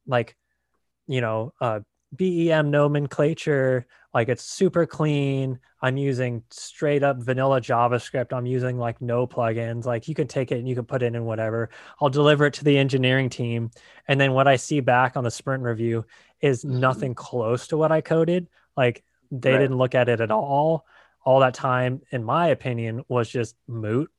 [0.07, 0.37] like
[1.07, 1.81] you know, uh,
[2.12, 5.59] BEM nomenclature, like it's super clean.
[5.81, 8.33] I'm using straight up vanilla JavaScript.
[8.33, 9.85] I'm using like no plugins.
[9.85, 11.70] Like you can take it and you can put it in whatever.
[12.01, 13.70] I'll deliver it to the engineering team.
[14.07, 16.05] And then what I see back on the sprint review
[16.40, 16.81] is mm-hmm.
[16.81, 18.48] nothing close to what I coded.
[18.77, 19.59] Like they right.
[19.59, 20.85] didn't look at it at all.
[21.25, 24.11] All that time, in my opinion, was just moot.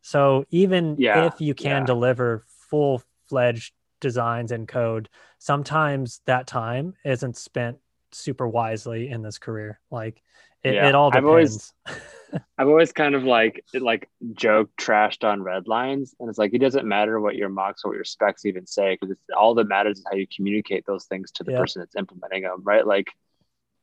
[0.00, 1.26] So even yeah.
[1.26, 1.86] if you can yeah.
[1.86, 7.78] deliver full fledged designs and code, sometimes that time isn't spent
[8.12, 9.80] super wisely in this career.
[9.90, 10.22] Like
[10.62, 11.24] it, yeah, it all depends.
[11.24, 11.72] I've always,
[12.58, 16.58] I've always kind of like like joke trashed on red lines, and it's like it
[16.58, 19.98] doesn't matter what your mocks or what your specs even say because all that matters
[19.98, 21.58] is how you communicate those things to the yeah.
[21.58, 22.86] person that's implementing them, right?
[22.86, 23.08] Like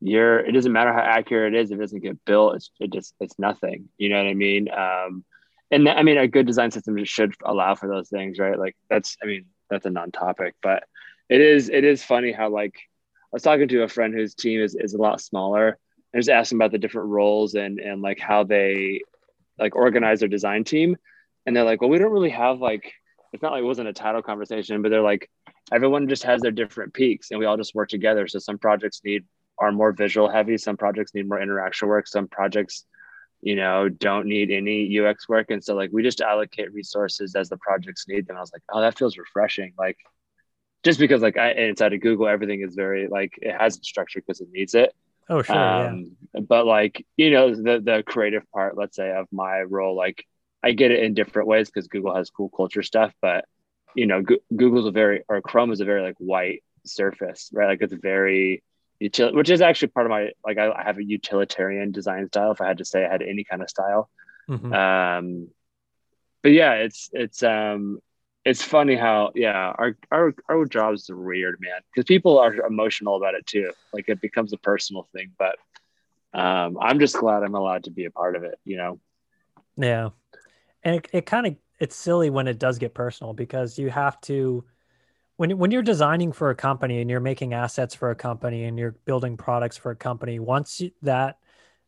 [0.04, 2.92] you're it doesn't matter how accurate it is if it doesn't get built, it's it
[2.92, 3.89] just it's nothing.
[3.98, 4.70] You know what I mean?
[4.70, 5.24] Um,
[5.72, 8.60] and I mean a good design system should allow for those things, right?
[8.60, 10.84] Like that's I mean that's a non-topic, but
[11.30, 14.62] it is it is funny how like I was talking to a friend whose team
[14.62, 15.80] is, is a lot smaller
[16.13, 19.02] and just asking about the different roles and and like how they
[19.58, 20.98] like organize their design team.
[21.46, 22.92] And they're like, well, we don't really have like
[23.32, 25.30] it's not like it wasn't a title conversation, but they're like
[25.72, 28.28] everyone just has their different peaks and we all just work together.
[28.28, 29.24] So some projects need
[29.63, 32.86] are more visual heavy, some projects need more interaction work, some projects
[33.43, 35.52] you know, don't need any UX work.
[35.52, 38.38] And so like we just allocate resources as the projects need them.
[38.38, 39.73] I was like, oh, that feels refreshing.
[39.78, 39.97] Like
[40.84, 44.39] just because like I inside of Google, everything is very like it has structure because
[44.39, 44.93] it needs it.
[45.30, 45.58] Oh, sure.
[45.58, 46.41] Um, yeah.
[46.47, 50.26] But like, you know, the the creative part, let's say, of my role, like
[50.63, 53.43] I get it in different ways because Google has cool culture stuff, but
[53.93, 57.67] you know, Go- Google's a very or Chrome is a very like white surface, right?
[57.67, 58.63] Like it's very
[59.04, 62.52] util- which is actually part of my like I, I, have a utilitarian design style
[62.52, 64.10] if i had to say i had any kind of style.
[64.50, 64.74] Mm-hmm.
[64.74, 65.48] um
[66.42, 68.00] but yeah it's it's um
[68.44, 73.16] it's funny how yeah our our, our jobs are weird man because people are emotional
[73.16, 73.72] about it too.
[73.94, 75.56] Like it becomes a personal thing but
[76.34, 79.00] um i'm just glad i'm allowed to be a part of it you know?
[79.78, 80.10] Yeah.
[80.84, 84.20] And it, it kind of it's silly when it does get personal because you have
[84.22, 84.63] to
[85.38, 88.78] when when you're designing for a company and you're making assets for a company and
[88.78, 91.38] you're building products for a company, once that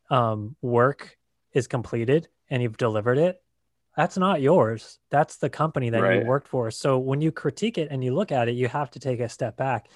[0.10, 1.18] um, work
[1.54, 3.42] is completed and you've delivered it,
[3.96, 5.00] that's not yours.
[5.10, 6.22] That's the company that right.
[6.22, 6.70] you worked for.
[6.72, 9.30] So when you critique it and you look at it, you have to take a
[9.30, 9.88] step back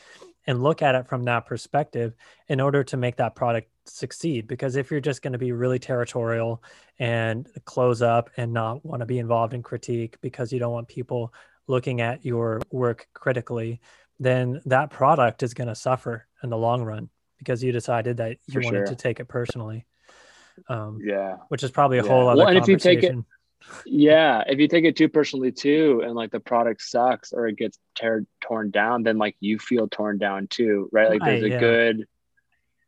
[0.48, 2.14] and look at it from that perspective
[2.48, 5.80] in order to make that product succeed because if you're just going to be really
[5.80, 6.64] territorial
[7.00, 10.88] and close up and not want to be involved in critique because you don't want
[10.88, 11.34] people
[11.70, 13.80] looking at your work critically
[14.20, 18.38] then that product is going to suffer in the long run because you decided that
[18.48, 18.88] you For wanted sure.
[18.88, 19.86] to take it personally
[20.68, 21.38] um, Yeah.
[21.48, 22.10] which is probably a Yeah.
[22.10, 23.16] whole other Well, and if you take it-
[23.86, 24.44] Yeah.
[24.48, 27.78] If you take it too personally too, and like the product sucks or it gets
[27.96, 31.10] tear, torn down, then like you feel torn down too, right?
[31.10, 31.60] Like there's Right, a yeah.
[31.60, 32.08] good,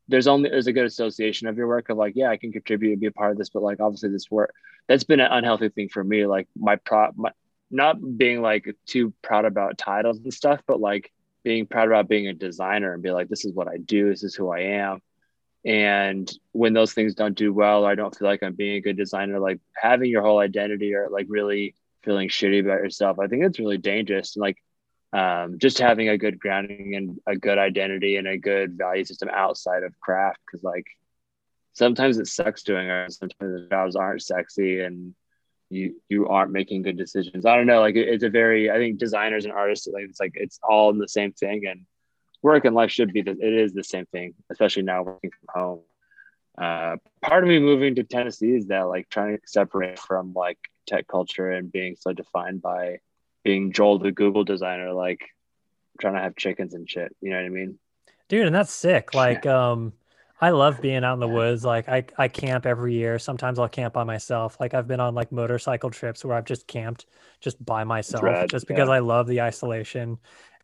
[0.07, 2.91] there's only, there's a good association of your work of like, yeah, I can contribute
[2.93, 4.53] and be a part of this, but like obviously this work,
[4.87, 6.25] that's been an unhealthy thing for me.
[6.25, 7.31] Like my pro, my,
[7.71, 11.11] not being like too proud about titles and stuff, but like
[11.43, 14.23] being proud about being a designer and be like, this is what I do, this
[14.23, 15.01] is who I am.
[15.63, 18.81] And when those things don't do well, or I don't feel like I'm being a
[18.81, 23.27] good designer, like having your whole identity or like really feeling shitty about yourself, I
[23.27, 24.35] think it's really dangerous.
[24.35, 24.57] And like
[25.13, 29.29] um, just having a good grounding and a good identity and a good value system
[29.31, 30.39] outside of craft.
[30.49, 30.87] Cause like
[31.73, 33.11] sometimes it sucks doing it.
[33.11, 35.13] Sometimes the jobs aren't sexy and
[35.71, 37.45] you you aren't making good decisions.
[37.45, 37.79] I don't know.
[37.79, 40.89] Like it- it's a very I think designers and artists like it's like it's all
[40.91, 41.85] in the same thing and
[42.41, 45.61] work and life should be the, it is the same thing, especially now working from
[45.61, 45.79] home.
[46.57, 50.57] Uh, part of me moving to Tennessee is that like trying to separate from like
[50.87, 52.99] tech culture and being so defined by
[53.43, 55.21] being Joel the Google designer, like
[55.99, 57.15] trying to have chickens and shit.
[57.21, 57.79] You know what I mean?
[58.27, 59.91] dude and that's sick like um
[60.41, 63.19] i love being out in the woods like i i camp every year.
[63.19, 64.57] Sometimes i'll camp by myself.
[64.59, 67.05] Like i've been on like motorcycle trips where i've just camped
[67.39, 68.95] just by myself rad, just because yeah.
[68.95, 70.17] i love the isolation.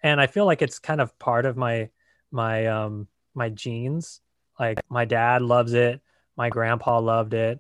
[0.04, 1.90] And i feel like it's kind of part of my
[2.32, 4.20] my um my genes.
[4.60, 6.02] Like my dad loves it.
[6.36, 7.60] My grandpa loved it.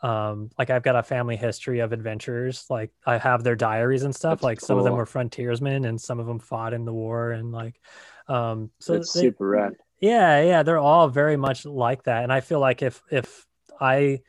[0.00, 2.66] Um like i've got a family history of adventures.
[2.68, 4.38] Like i have their diaries and stuff.
[4.38, 7.30] That's like some of them were frontiersmen and some of them fought in the war
[7.30, 7.80] and like
[8.26, 9.74] um so it's super rad.
[10.02, 13.46] Yeah yeah they're all very much like that and i feel like if if
[13.80, 14.20] i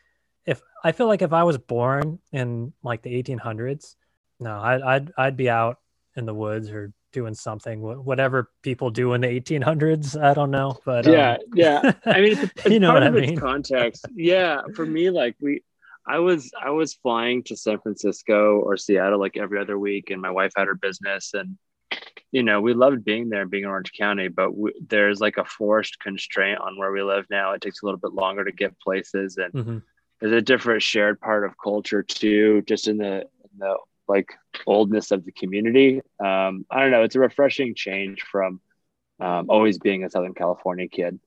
[0.46, 3.96] if i feel like if i was born in like the 1800s
[4.40, 5.80] no i'd i'd, I'd be out
[6.16, 10.80] in the woods or doing something whatever people do in the 1800s i don't know
[10.86, 11.94] but um, yeah, yeah.
[12.06, 13.38] I mean, it's, it's You know what I mean.
[13.38, 14.06] context.
[14.16, 15.64] Yeah, for me, like we,
[16.08, 20.22] I was, I was flying to San Francisco or Seattle like every other week, and
[20.22, 21.58] my wife had her business, and
[22.34, 25.46] you know, we loved being there, being in Orange County, but we, there's like a
[25.46, 27.54] forced constraint on where we live now.
[27.54, 29.82] It takes a little bit longer to get places, and mhm.
[30.20, 34.34] there's a different shared part of culture too, just in the, in the like
[34.66, 36.02] oldness of the community.
[36.20, 37.04] Um, I don't know.
[37.04, 38.60] It's a refreshing change from
[39.20, 41.20] um, always being a Southern California kid.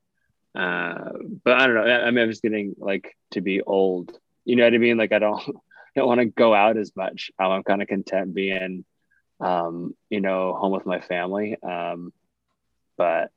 [0.57, 1.13] Uh,
[1.45, 1.83] but I don't know.
[1.83, 4.19] I, I mean, I'm just getting like to be old.
[4.45, 4.97] You know what I mean?
[4.97, 5.41] Like I don't
[5.95, 7.31] don't want to go out as much.
[7.39, 8.85] Um, I'm kind of content being,
[9.41, 11.57] um, you know, home with my family.
[11.63, 12.13] Um,
[12.97, 13.31] but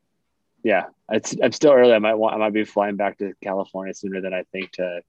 [0.63, 1.93] yeah, it's I'm still early.
[1.93, 5.01] I might want I might be flying back to California sooner than I think to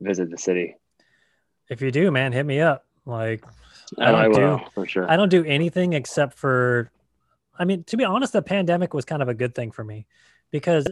[0.00, 0.76] visit the city.
[1.68, 3.44] if you do man hit me up like
[3.98, 5.10] I don't will do- for sure.
[5.10, 6.90] I don't do anything except for
[7.58, 10.06] I mean, to be honest, the pandemic was kind of a good thing for me
[10.50, 10.86] because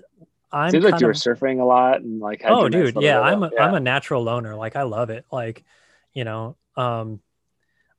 [0.53, 2.43] I'm Seems like you were of, surfing a lot and like.
[2.43, 4.55] had oh dude, yeah, I'm a, am a natural loner.
[4.55, 5.25] Like I love it.
[5.33, 5.65] Like,
[6.13, 7.21] you know, um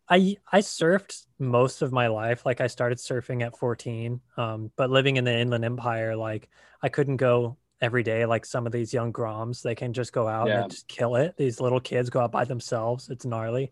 [0.09, 2.45] I I surfed most of my life.
[2.45, 4.19] Like I started surfing at 14.
[4.37, 6.49] Um, but living in the Inland Empire, like
[6.81, 9.61] I couldn't go every day like some of these young groms.
[9.61, 10.61] They can just go out Yeah.
[10.63, 11.35] and just kill it.
[11.37, 13.09] These little kids go out by themselves.
[13.09, 13.71] It's gnarly.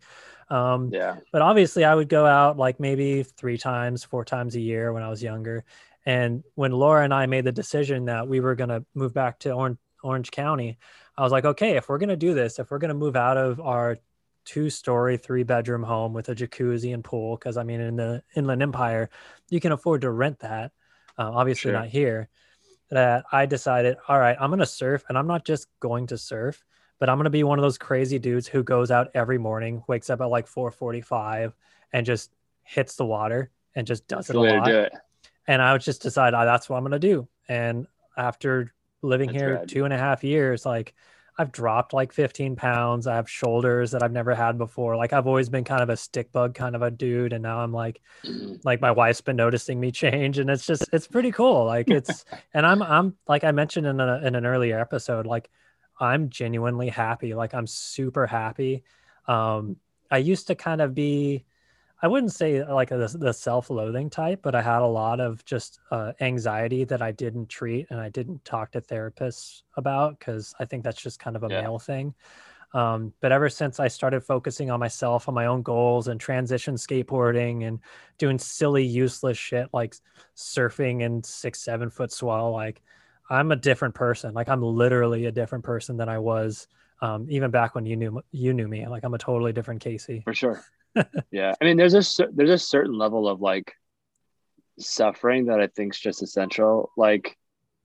[0.49, 1.15] Um yeah.
[1.31, 5.01] but obviously i would go out like maybe three times four times a year when
[5.01, 5.63] i was younger
[6.05, 9.39] and when laura and i made the decision that we were going to move back
[9.39, 10.77] to orange, orange county
[11.17, 13.15] i was like okay if we're going to do this if we're going to move
[13.15, 13.97] out of our
[14.45, 18.23] two story three bedroom home with a jacuzzi and pool because i mean in the
[18.35, 19.09] inland empire
[19.49, 20.71] you can afford to rent that
[21.17, 21.79] uh, obviously Sure.
[21.79, 22.29] not here
[22.89, 26.17] that i decided all right i'm going to surf and i'm not just going to
[26.17, 26.63] surf
[27.01, 30.11] but I'm gonna be one of those crazy dudes who goes out every morning, wakes
[30.11, 31.51] up at like 4:45,
[31.91, 34.67] and just hits the water and just does That's it a lot.
[34.69, 34.93] it.
[35.47, 37.27] And I would just decide oh, that's what I'm gonna do.
[37.49, 40.93] And after living That's here two and a half years, like
[41.41, 43.07] I've dropped like 15 pounds.
[43.07, 44.95] I have shoulders that I've never had before.
[44.97, 47.59] Like I've always been kind of a stick bug kind of a dude, and now
[47.59, 48.61] I'm like Mhm.
[48.63, 52.25] like my wife's been noticing me change and it's just it's pretty cool like it's
[52.53, 55.49] and i'm i'm like i mentioned in, a, in an earlier episode like
[55.99, 58.83] i'm genuinely happy like i'm super happy
[59.27, 59.77] um
[60.11, 61.43] i used to kind of be
[62.01, 65.79] i wouldn't say like the, the self-loathing type but i had a lot of just
[65.91, 70.65] uh, anxiety that i didn't treat and i didn't talk to therapists about because i
[70.65, 71.61] think that's just kind of a Yeah.
[71.61, 72.13] male thing
[72.73, 76.75] Um, but ever since I started focusing on myself, on my own goals, and transition
[76.75, 77.79] skateboarding and
[78.17, 79.95] doing silly, useless shit like
[80.35, 82.81] surfing and six, seven foot swell, like
[83.29, 84.33] I'm a different person.
[84.33, 86.67] Like I'm literally a different person than I was
[87.01, 88.87] um, even back when you knew you knew me.
[88.87, 90.21] Like I'm a totally different Casey.
[90.23, 90.63] For sure.
[91.31, 93.73] Yeah, I mean, there's a there's a certain level of like
[94.79, 96.91] suffering that I think is just essential.
[96.97, 97.37] Like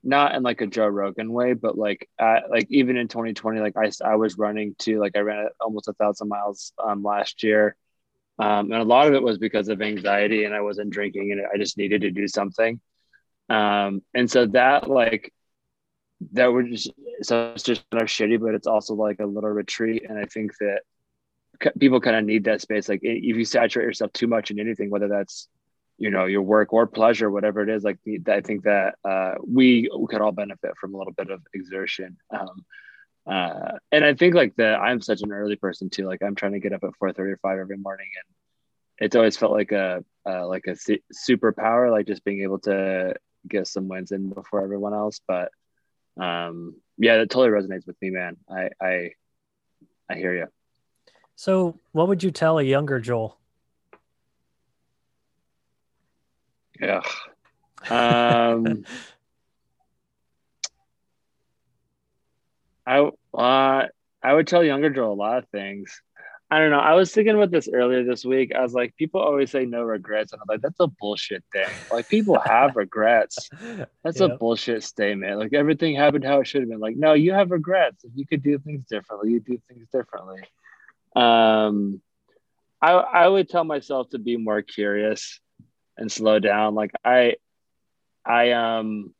[0.02, 3.76] not in like a Joe Rogan way, but like at, like even in 2020, like
[3.76, 7.76] I, I was running to like I ran almost a thousand miles um, last year.
[8.38, 11.42] Um, and a lot of it was because of anxiety and I wasn't drinking and
[11.52, 12.80] I just needed to do something.
[13.48, 15.32] Um, and so that like
[16.32, 16.90] that was just
[17.22, 20.04] so it's just kind of shitty, but it's also like a little retreat.
[20.08, 20.80] And I think that
[21.78, 22.88] people kind of need that space.
[22.88, 25.48] Like if you saturate yourself too much in anything, whether that's
[25.98, 27.98] you know your work or pleasure whatever it is like
[28.28, 32.64] i think that uh, we could all benefit from a little bit of exertion um,
[33.26, 36.52] uh, and i think like that i'm such an early person too like i'm trying
[36.52, 38.34] to get up at four thirty or five every morning and
[38.98, 40.98] it's always felt like a uh, like a su-
[41.28, 43.14] superpower like just being able to
[43.48, 45.50] get some wins in before everyone else but
[46.20, 49.10] um yeah that totally resonates with me man i i
[50.10, 50.46] i hear you
[51.36, 53.38] so what would you tell a younger joel
[56.80, 57.02] Yeah.
[57.88, 58.84] Um,
[62.86, 63.86] I uh,
[64.22, 66.00] I would tell younger Joel a lot of things.
[66.48, 66.78] I don't know.
[66.78, 68.52] I was thinking about this earlier this week.
[68.54, 71.66] I was like, people always say no regrets, and I'm like, that's a bullshit thing.
[71.90, 73.50] Like people have regrets.
[74.04, 74.30] That's yep.
[74.30, 75.40] a bullshit statement.
[75.40, 76.78] Like everything happened how it should have been.
[76.78, 78.04] Like no, you have regrets.
[78.04, 80.42] If you could do things differently, you do things differently.
[81.16, 82.00] Um,
[82.80, 85.40] I I would tell myself to be more curious
[85.96, 86.74] and slow down.
[86.74, 87.36] Like I,
[88.24, 89.14] I um,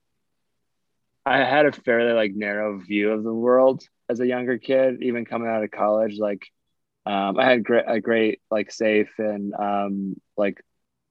[1.24, 5.24] I had a fairly like narrow view of the world as a younger kid, even
[5.24, 6.18] coming out of college.
[6.18, 6.47] Like,
[7.05, 10.61] um, I had great, a great like safe and um, like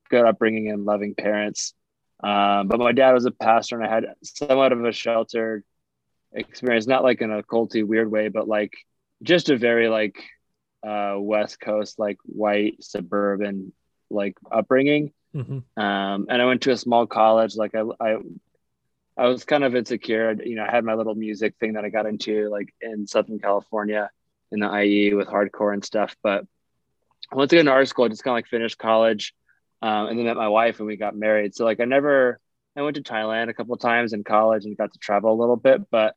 [0.10, 1.74] good upbringing and loving parents.
[2.24, 5.64] Um, but my dad was a pastor, and I had somewhat of a sheltered
[6.32, 8.74] experience, not like in a culty weird way, but like
[9.24, 10.24] just a very like
[10.86, 13.74] uh, West Coast, like white suburban
[14.10, 15.12] like upbringing.
[15.36, 15.82] Mm-hmm.
[15.82, 17.56] Um, and I went to a small college.
[17.56, 18.18] Like I, I,
[19.18, 20.36] I was kind of insecure.
[20.44, 23.40] You know, I had my little music thing that I got into, like in Southern
[23.40, 24.10] California,
[24.52, 26.16] in the IE with hardcore and stuff.
[26.24, 26.46] But
[27.32, 28.06] once I got into art school.
[28.06, 29.34] I just kind of like finished college,
[29.82, 31.56] um, and then met my wife, and we got married.
[31.56, 32.40] So like I never,
[32.76, 35.56] I went to Thailand a couple times in college and got to travel a little
[35.56, 36.16] bit, but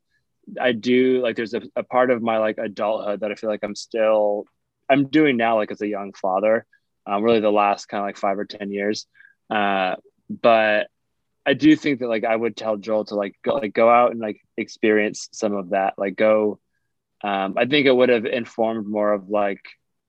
[0.60, 3.60] I do like there's a, a part of my like adulthood that I feel like
[3.62, 4.46] I'm still
[4.88, 6.66] I'm doing now like as a young father
[7.08, 9.06] um, really the last kind of like five or ten years.
[9.50, 9.96] Uh,
[10.28, 10.88] but
[11.46, 14.10] I do think that like I would tell Joel to like go like go out
[14.10, 15.94] and like experience some of that.
[15.96, 16.60] Like go.
[17.24, 19.62] Um, I think it would have informed more of like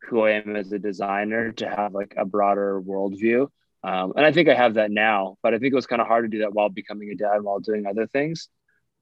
[0.03, 3.47] who I am as a designer to have like a broader worldview.
[3.83, 6.07] Um, and I think I have that now, but I think it was kind of
[6.07, 8.49] hard to do that while becoming a dad while doing other things.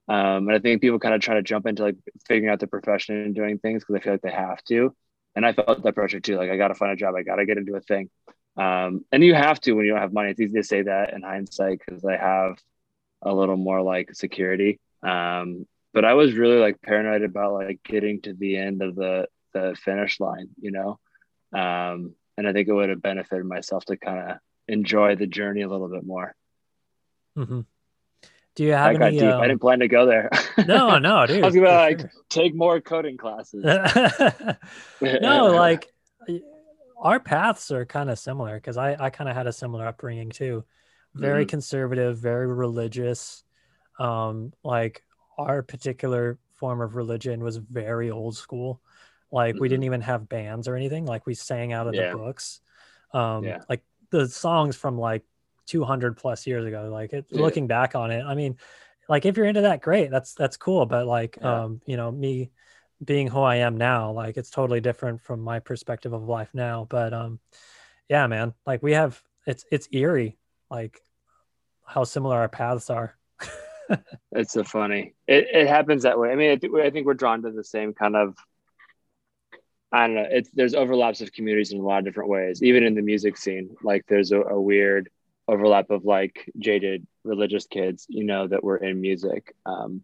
[0.07, 1.97] Um, and I think people kind of try to jump into like
[2.28, 4.95] figuring out the profession and doing things because they feel like they have to
[5.38, 6.36] and I felt that pressure too.
[6.36, 8.10] Like I got to find a job, I got to get into a thing,
[8.58, 10.32] um, and you have to when you don't have money.
[10.32, 12.58] It's easy to say that in hindsight because I have
[13.22, 14.80] a little more like security.
[15.04, 19.28] Um, but I was really like paranoid about like getting to the end of the
[19.54, 21.00] the finish line, you know.
[21.54, 25.62] Um, and I think it would have benefited myself to kind of enjoy the journey
[25.62, 26.36] a little bit more.
[27.38, 27.62] Mm-hmm.
[28.58, 29.22] Do you have any?
[29.22, 30.32] I didn't plan to go there.
[30.66, 31.43] no, no, dude.
[31.43, 32.10] I was gonna like sure.
[32.28, 33.64] take more coding classes.
[35.01, 35.93] no, like
[36.99, 40.32] our paths are kind of similar because I I kind of had a similar upbringing
[40.32, 40.66] too.
[41.14, 41.49] Very mm-hmm.
[41.49, 43.43] conservative, very religious.
[43.99, 45.03] Um, like
[45.38, 48.82] our particular form of religion was very old school.
[49.32, 49.62] Like mm-hmm.
[49.62, 51.05] we didn't even have bands or anything.
[51.05, 52.10] Like we sang out of yeah.
[52.10, 52.60] the books.
[53.14, 53.62] Um, yeah.
[53.70, 55.24] like the songs from like
[55.68, 57.41] 200 plus years ago like it, yeah.
[57.41, 58.57] looking back on it i mean
[59.07, 61.63] like if you're into that great that's that's cool but like yeah.
[61.63, 62.51] um you know me
[63.03, 66.88] being who i am now like it's totally different from my perspective of life now
[66.89, 67.39] but um
[68.09, 70.38] yeah man like we have it's it's eerie
[70.72, 70.99] like
[71.86, 73.15] how similar our paths are
[74.32, 77.51] it's so funny it, it happens that way i mean I think we're drawn to
[77.51, 78.36] the same kind of
[79.91, 80.28] I don't know.
[80.30, 82.61] It's there's overlaps of communities in a lot of different ways.
[82.61, 85.09] Even in the music scene, like there's a, a weird
[85.48, 89.56] overlap of like jaded religious kids, you know, that were in music.
[89.66, 90.04] Um,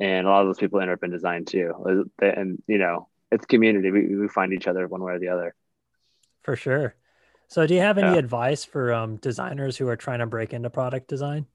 [0.00, 2.08] and a lot of those people end up in design too.
[2.20, 3.90] And, you know, it's community.
[3.90, 5.54] We, we find each other one way or the other.
[6.42, 6.94] For sure.
[7.48, 8.18] So do you have any yeah.
[8.18, 11.46] advice for um, designers who are trying to break into product design?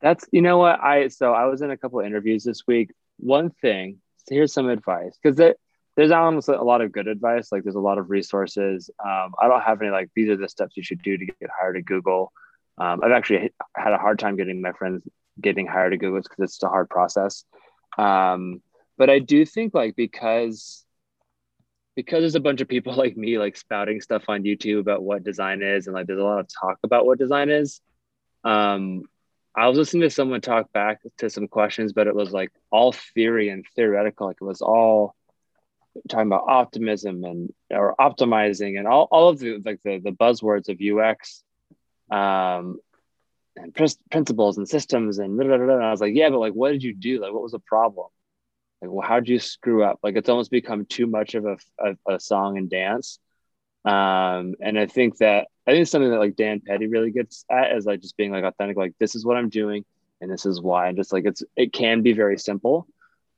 [0.00, 2.90] That's, you know what, I, so I was in a couple of interviews this week
[3.18, 4.00] one thing.
[4.26, 5.36] So here's some advice because
[5.96, 7.50] there, there's almost a lot of good advice.
[7.52, 8.90] Like there's a lot of resources.
[9.04, 11.50] Um, I don't have any like these are the steps you should do to get
[11.58, 12.32] hired at Google.
[12.78, 15.02] Um, I've actually had a hard time getting my friends
[15.40, 17.44] getting hired at Google because it's a hard process.
[17.98, 18.62] Um,
[18.98, 20.84] but I do think like because
[21.94, 25.24] because there's a bunch of people like me like spouting stuff on YouTube about what
[25.24, 27.80] design is and like there's a lot of talk about what design is.
[28.44, 29.02] Um,
[29.54, 32.92] I was listening to someone talk back to some questions, but it was like all
[32.92, 34.26] theory and theoretical.
[34.26, 35.14] Like it was all
[36.08, 40.68] talking about optimism and or optimizing and all, all of the like the, the buzzwords
[40.68, 41.42] of UX
[42.10, 42.78] um,
[43.56, 45.74] and pr- principles and systems and, blah, blah, blah.
[45.74, 47.20] and I was like, yeah, but like, what did you do?
[47.20, 48.08] Like, what was the problem?
[48.80, 49.98] Like, well, how did you screw up?
[50.02, 53.18] Like, it's almost become too much of a, a, a song and dance.
[53.84, 57.72] Um, and I think that I think something that like Dan Petty really gets at
[57.76, 59.84] is like just being like authentic, like this is what I'm doing
[60.20, 60.88] and this is why.
[60.88, 62.86] And just like it's it can be very simple.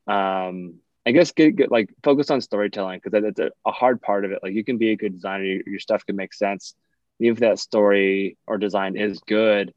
[0.06, 4.24] Um, I guess get, get like focus on storytelling because that's a, a, hard part
[4.24, 4.40] of it.
[4.42, 6.74] Like you can be a good designer, your, your stuff can make sense.
[7.20, 9.72] Even if that story or design is good,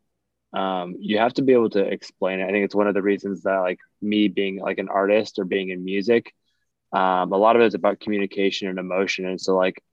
[0.53, 2.45] um, you have to be able to explain it.
[2.45, 5.45] I think it's one of the reasons that like me being like an artist or
[5.45, 6.33] being in music,
[6.93, 9.25] um, a lot of it is about communication and emotion.
[9.25, 9.83] And so like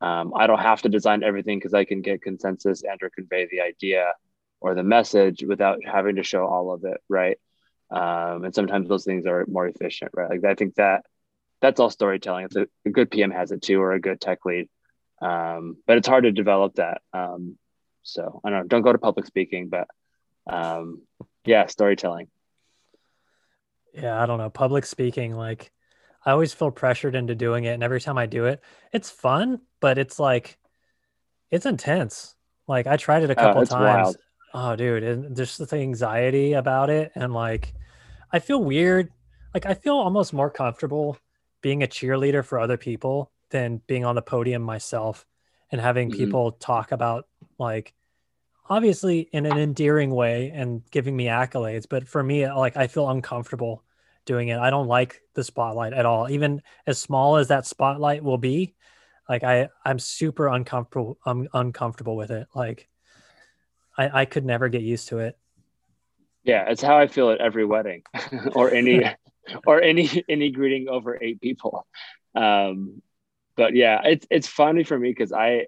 [0.00, 3.48] um, I don't have to design everything because I can get consensus and or convey
[3.50, 4.12] the idea
[4.60, 7.38] or the message without having to show all of it, right?
[7.94, 10.28] Um, and sometimes those things are more efficient, right?
[10.28, 11.04] Like I think that
[11.60, 12.46] that's all storytelling.
[12.46, 14.68] It's a, a good PM has it too, or a good tech lead.
[15.22, 17.02] Um, but it's hard to develop that.
[17.12, 17.56] Um,
[18.02, 18.66] so I don't know.
[18.66, 19.86] Don't go to public speaking, but
[20.50, 21.02] um,
[21.44, 22.26] yeah, storytelling.
[23.94, 24.50] Yeah, I don't know.
[24.50, 25.70] Public speaking, like
[26.26, 28.60] I always feel pressured into doing it, and every time I do it,
[28.92, 30.58] it's fun, but it's like
[31.52, 32.34] it's intense.
[32.66, 34.06] Like I tried it a oh, couple times.
[34.06, 34.16] Wild.
[34.52, 37.72] Oh, dude, and there's the anxiety about it, and like
[38.34, 39.12] I feel weird.
[39.54, 41.16] Like I feel almost more comfortable
[41.62, 45.24] being a cheerleader for other people than being on the podium myself
[45.70, 46.18] and having mm-hmm.
[46.18, 47.28] people talk about
[47.60, 47.94] like
[48.68, 53.08] obviously in an endearing way and giving me accolades but for me like i feel
[53.08, 53.84] uncomfortable
[54.24, 58.24] doing it i don't like the spotlight at all even as small as that spotlight
[58.24, 58.74] will be
[59.28, 62.88] like i i'm super uncomfortable i'm uncomfortable with it like
[63.96, 65.38] i i could never get used to it
[66.44, 68.02] yeah it's how i feel at every wedding
[68.54, 69.04] or any
[69.66, 71.86] or any any greeting over eight people
[72.34, 73.02] um
[73.56, 75.66] but yeah it's it's funny for me because i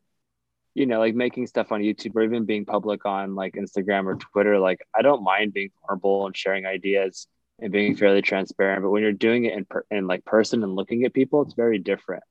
[0.77, 4.16] you know, like making stuff on YouTube or even being public on like Instagram or
[4.16, 7.27] Twitter, like I don't mind being vulnerable and sharing ideas
[7.59, 8.83] and being fairly transparent.
[8.83, 11.55] But when you're doing it in, per- in like person and looking at people, it's
[11.55, 12.24] very different.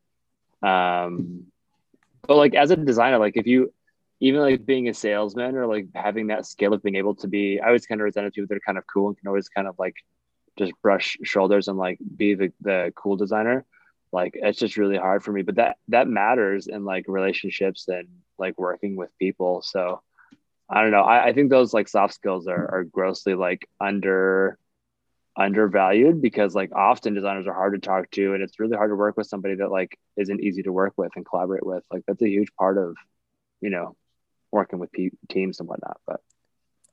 [0.62, 1.46] Um,
[2.28, 3.74] but like as a designer, like if you
[4.26, 7.60] even like being a salesman or like having that skill of being able to be,
[7.60, 9.68] I always kind of resent people that are kind of cool and can always kind
[9.68, 9.94] of like
[10.58, 13.66] just brush shoulders and like be the, the cool designer.
[14.12, 18.08] Like it's just really hard for me but that that matters in like relationships and
[18.40, 19.62] like working with people.
[19.62, 20.02] So
[20.68, 21.04] i don't know.
[21.04, 24.58] I, I think those like soft skills are, are grossly like under
[25.38, 28.96] undervalued because like often designers are hard to talk to and it's really hard to
[28.96, 31.84] work with somebody that like isn't easy to work with and collaborate with.
[31.92, 32.96] Like that's a huge part of
[33.62, 33.96] you know
[34.56, 36.22] working with pe- teams and whatnot but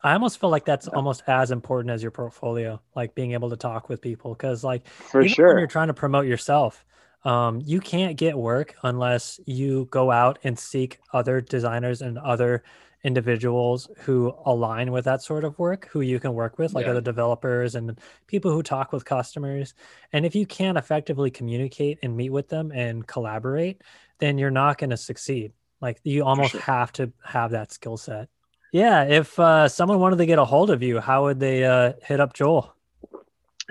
[0.05, 0.97] I almost feel like that's yeah.
[0.97, 4.35] almost as important as your portfolio, like being able to talk with people.
[4.35, 6.85] Cause like for sure when you're trying to promote yourself,
[7.25, 12.65] um, you can't get work unless you go out and seek other designers and other
[13.05, 16.93] individuals who align with that sort of work who you can work with like yeah.
[16.93, 17.99] other developers and
[18.29, 19.75] people who talk with customers
[20.13, 23.83] and if you can't effectively communicate and meet with them and collaborate
[24.19, 25.53] then you're not going to succeed
[25.83, 26.61] like you almost sure.
[26.63, 28.29] have to have that skill set
[28.73, 31.93] yeah if uh, someone wanted to get a hold of you how would they uh,
[32.03, 32.75] hit up joel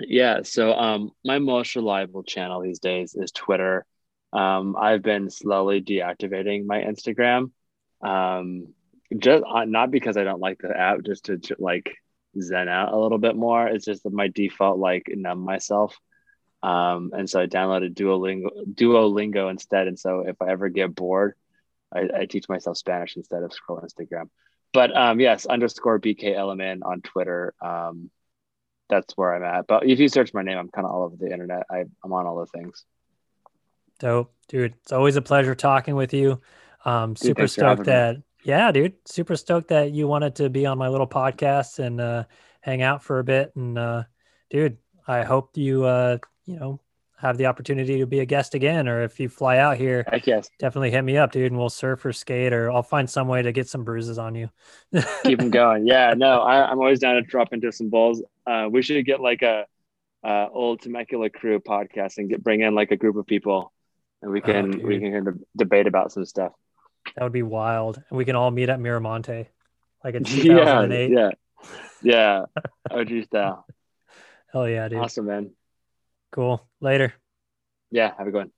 [0.00, 3.84] yeah, so um, my most reliable channel these days is Twitter.
[4.32, 7.50] Um, I've been slowly deactivating my Instagram,
[8.00, 8.68] um,
[9.16, 11.94] just uh, not because I don't like the app, just to, to like
[12.40, 13.66] zen out a little bit more.
[13.66, 15.96] It's just that my default like numb myself.
[16.62, 19.88] Um, and so I downloaded Duolingo, Duolingo instead.
[19.88, 21.34] And so if I ever get bored,
[21.94, 24.28] I, I teach myself Spanish instead of scroll Instagram.
[24.72, 27.54] But um, yes, underscore BKLMN on Twitter.
[27.60, 28.10] Um,
[28.88, 29.66] that's where I'm at.
[29.66, 31.64] But if you search my name, I'm kind of all over the internet.
[31.70, 32.84] I, I'm on all the things.
[33.98, 34.74] Dope, dude.
[34.82, 36.40] It's always a pleasure talking with you.
[36.84, 38.22] Um, dude, super stoked that, me.
[38.44, 38.94] yeah, dude.
[39.06, 42.24] Super stoked that you wanted to be on my little podcast and uh,
[42.60, 43.52] hang out for a bit.
[43.54, 44.04] And uh,
[44.50, 46.80] dude, I hope you, uh, you know,
[47.22, 50.26] have the opportunity to be a guest again, or if you fly out here, Heck
[50.26, 50.50] yes.
[50.58, 53.42] definitely hit me up, dude, and we'll surf or skate, or I'll find some way
[53.42, 54.50] to get some bruises on you.
[55.22, 55.86] Keep them going.
[55.86, 58.22] Yeah, no, I, am always down to drop into some balls.
[58.44, 59.66] Uh, we should get like a
[60.24, 63.72] uh, old Temecula crew podcast and get bring in like a group of people,
[64.20, 66.52] and we can Oh, we can debate about some stuff.
[67.14, 68.02] That would be wild.
[68.10, 69.46] And we can all meet at Miramonte,
[70.02, 71.10] like in Yeah, 2008.
[71.10, 71.30] yeah,
[72.02, 72.44] yeah.
[72.90, 73.64] OG style.
[74.52, 74.98] Hell yeah, dude.
[74.98, 75.52] Awesome, man.
[76.32, 76.68] Cool.
[76.80, 77.14] Later.
[77.90, 78.52] Yeah, have a good one.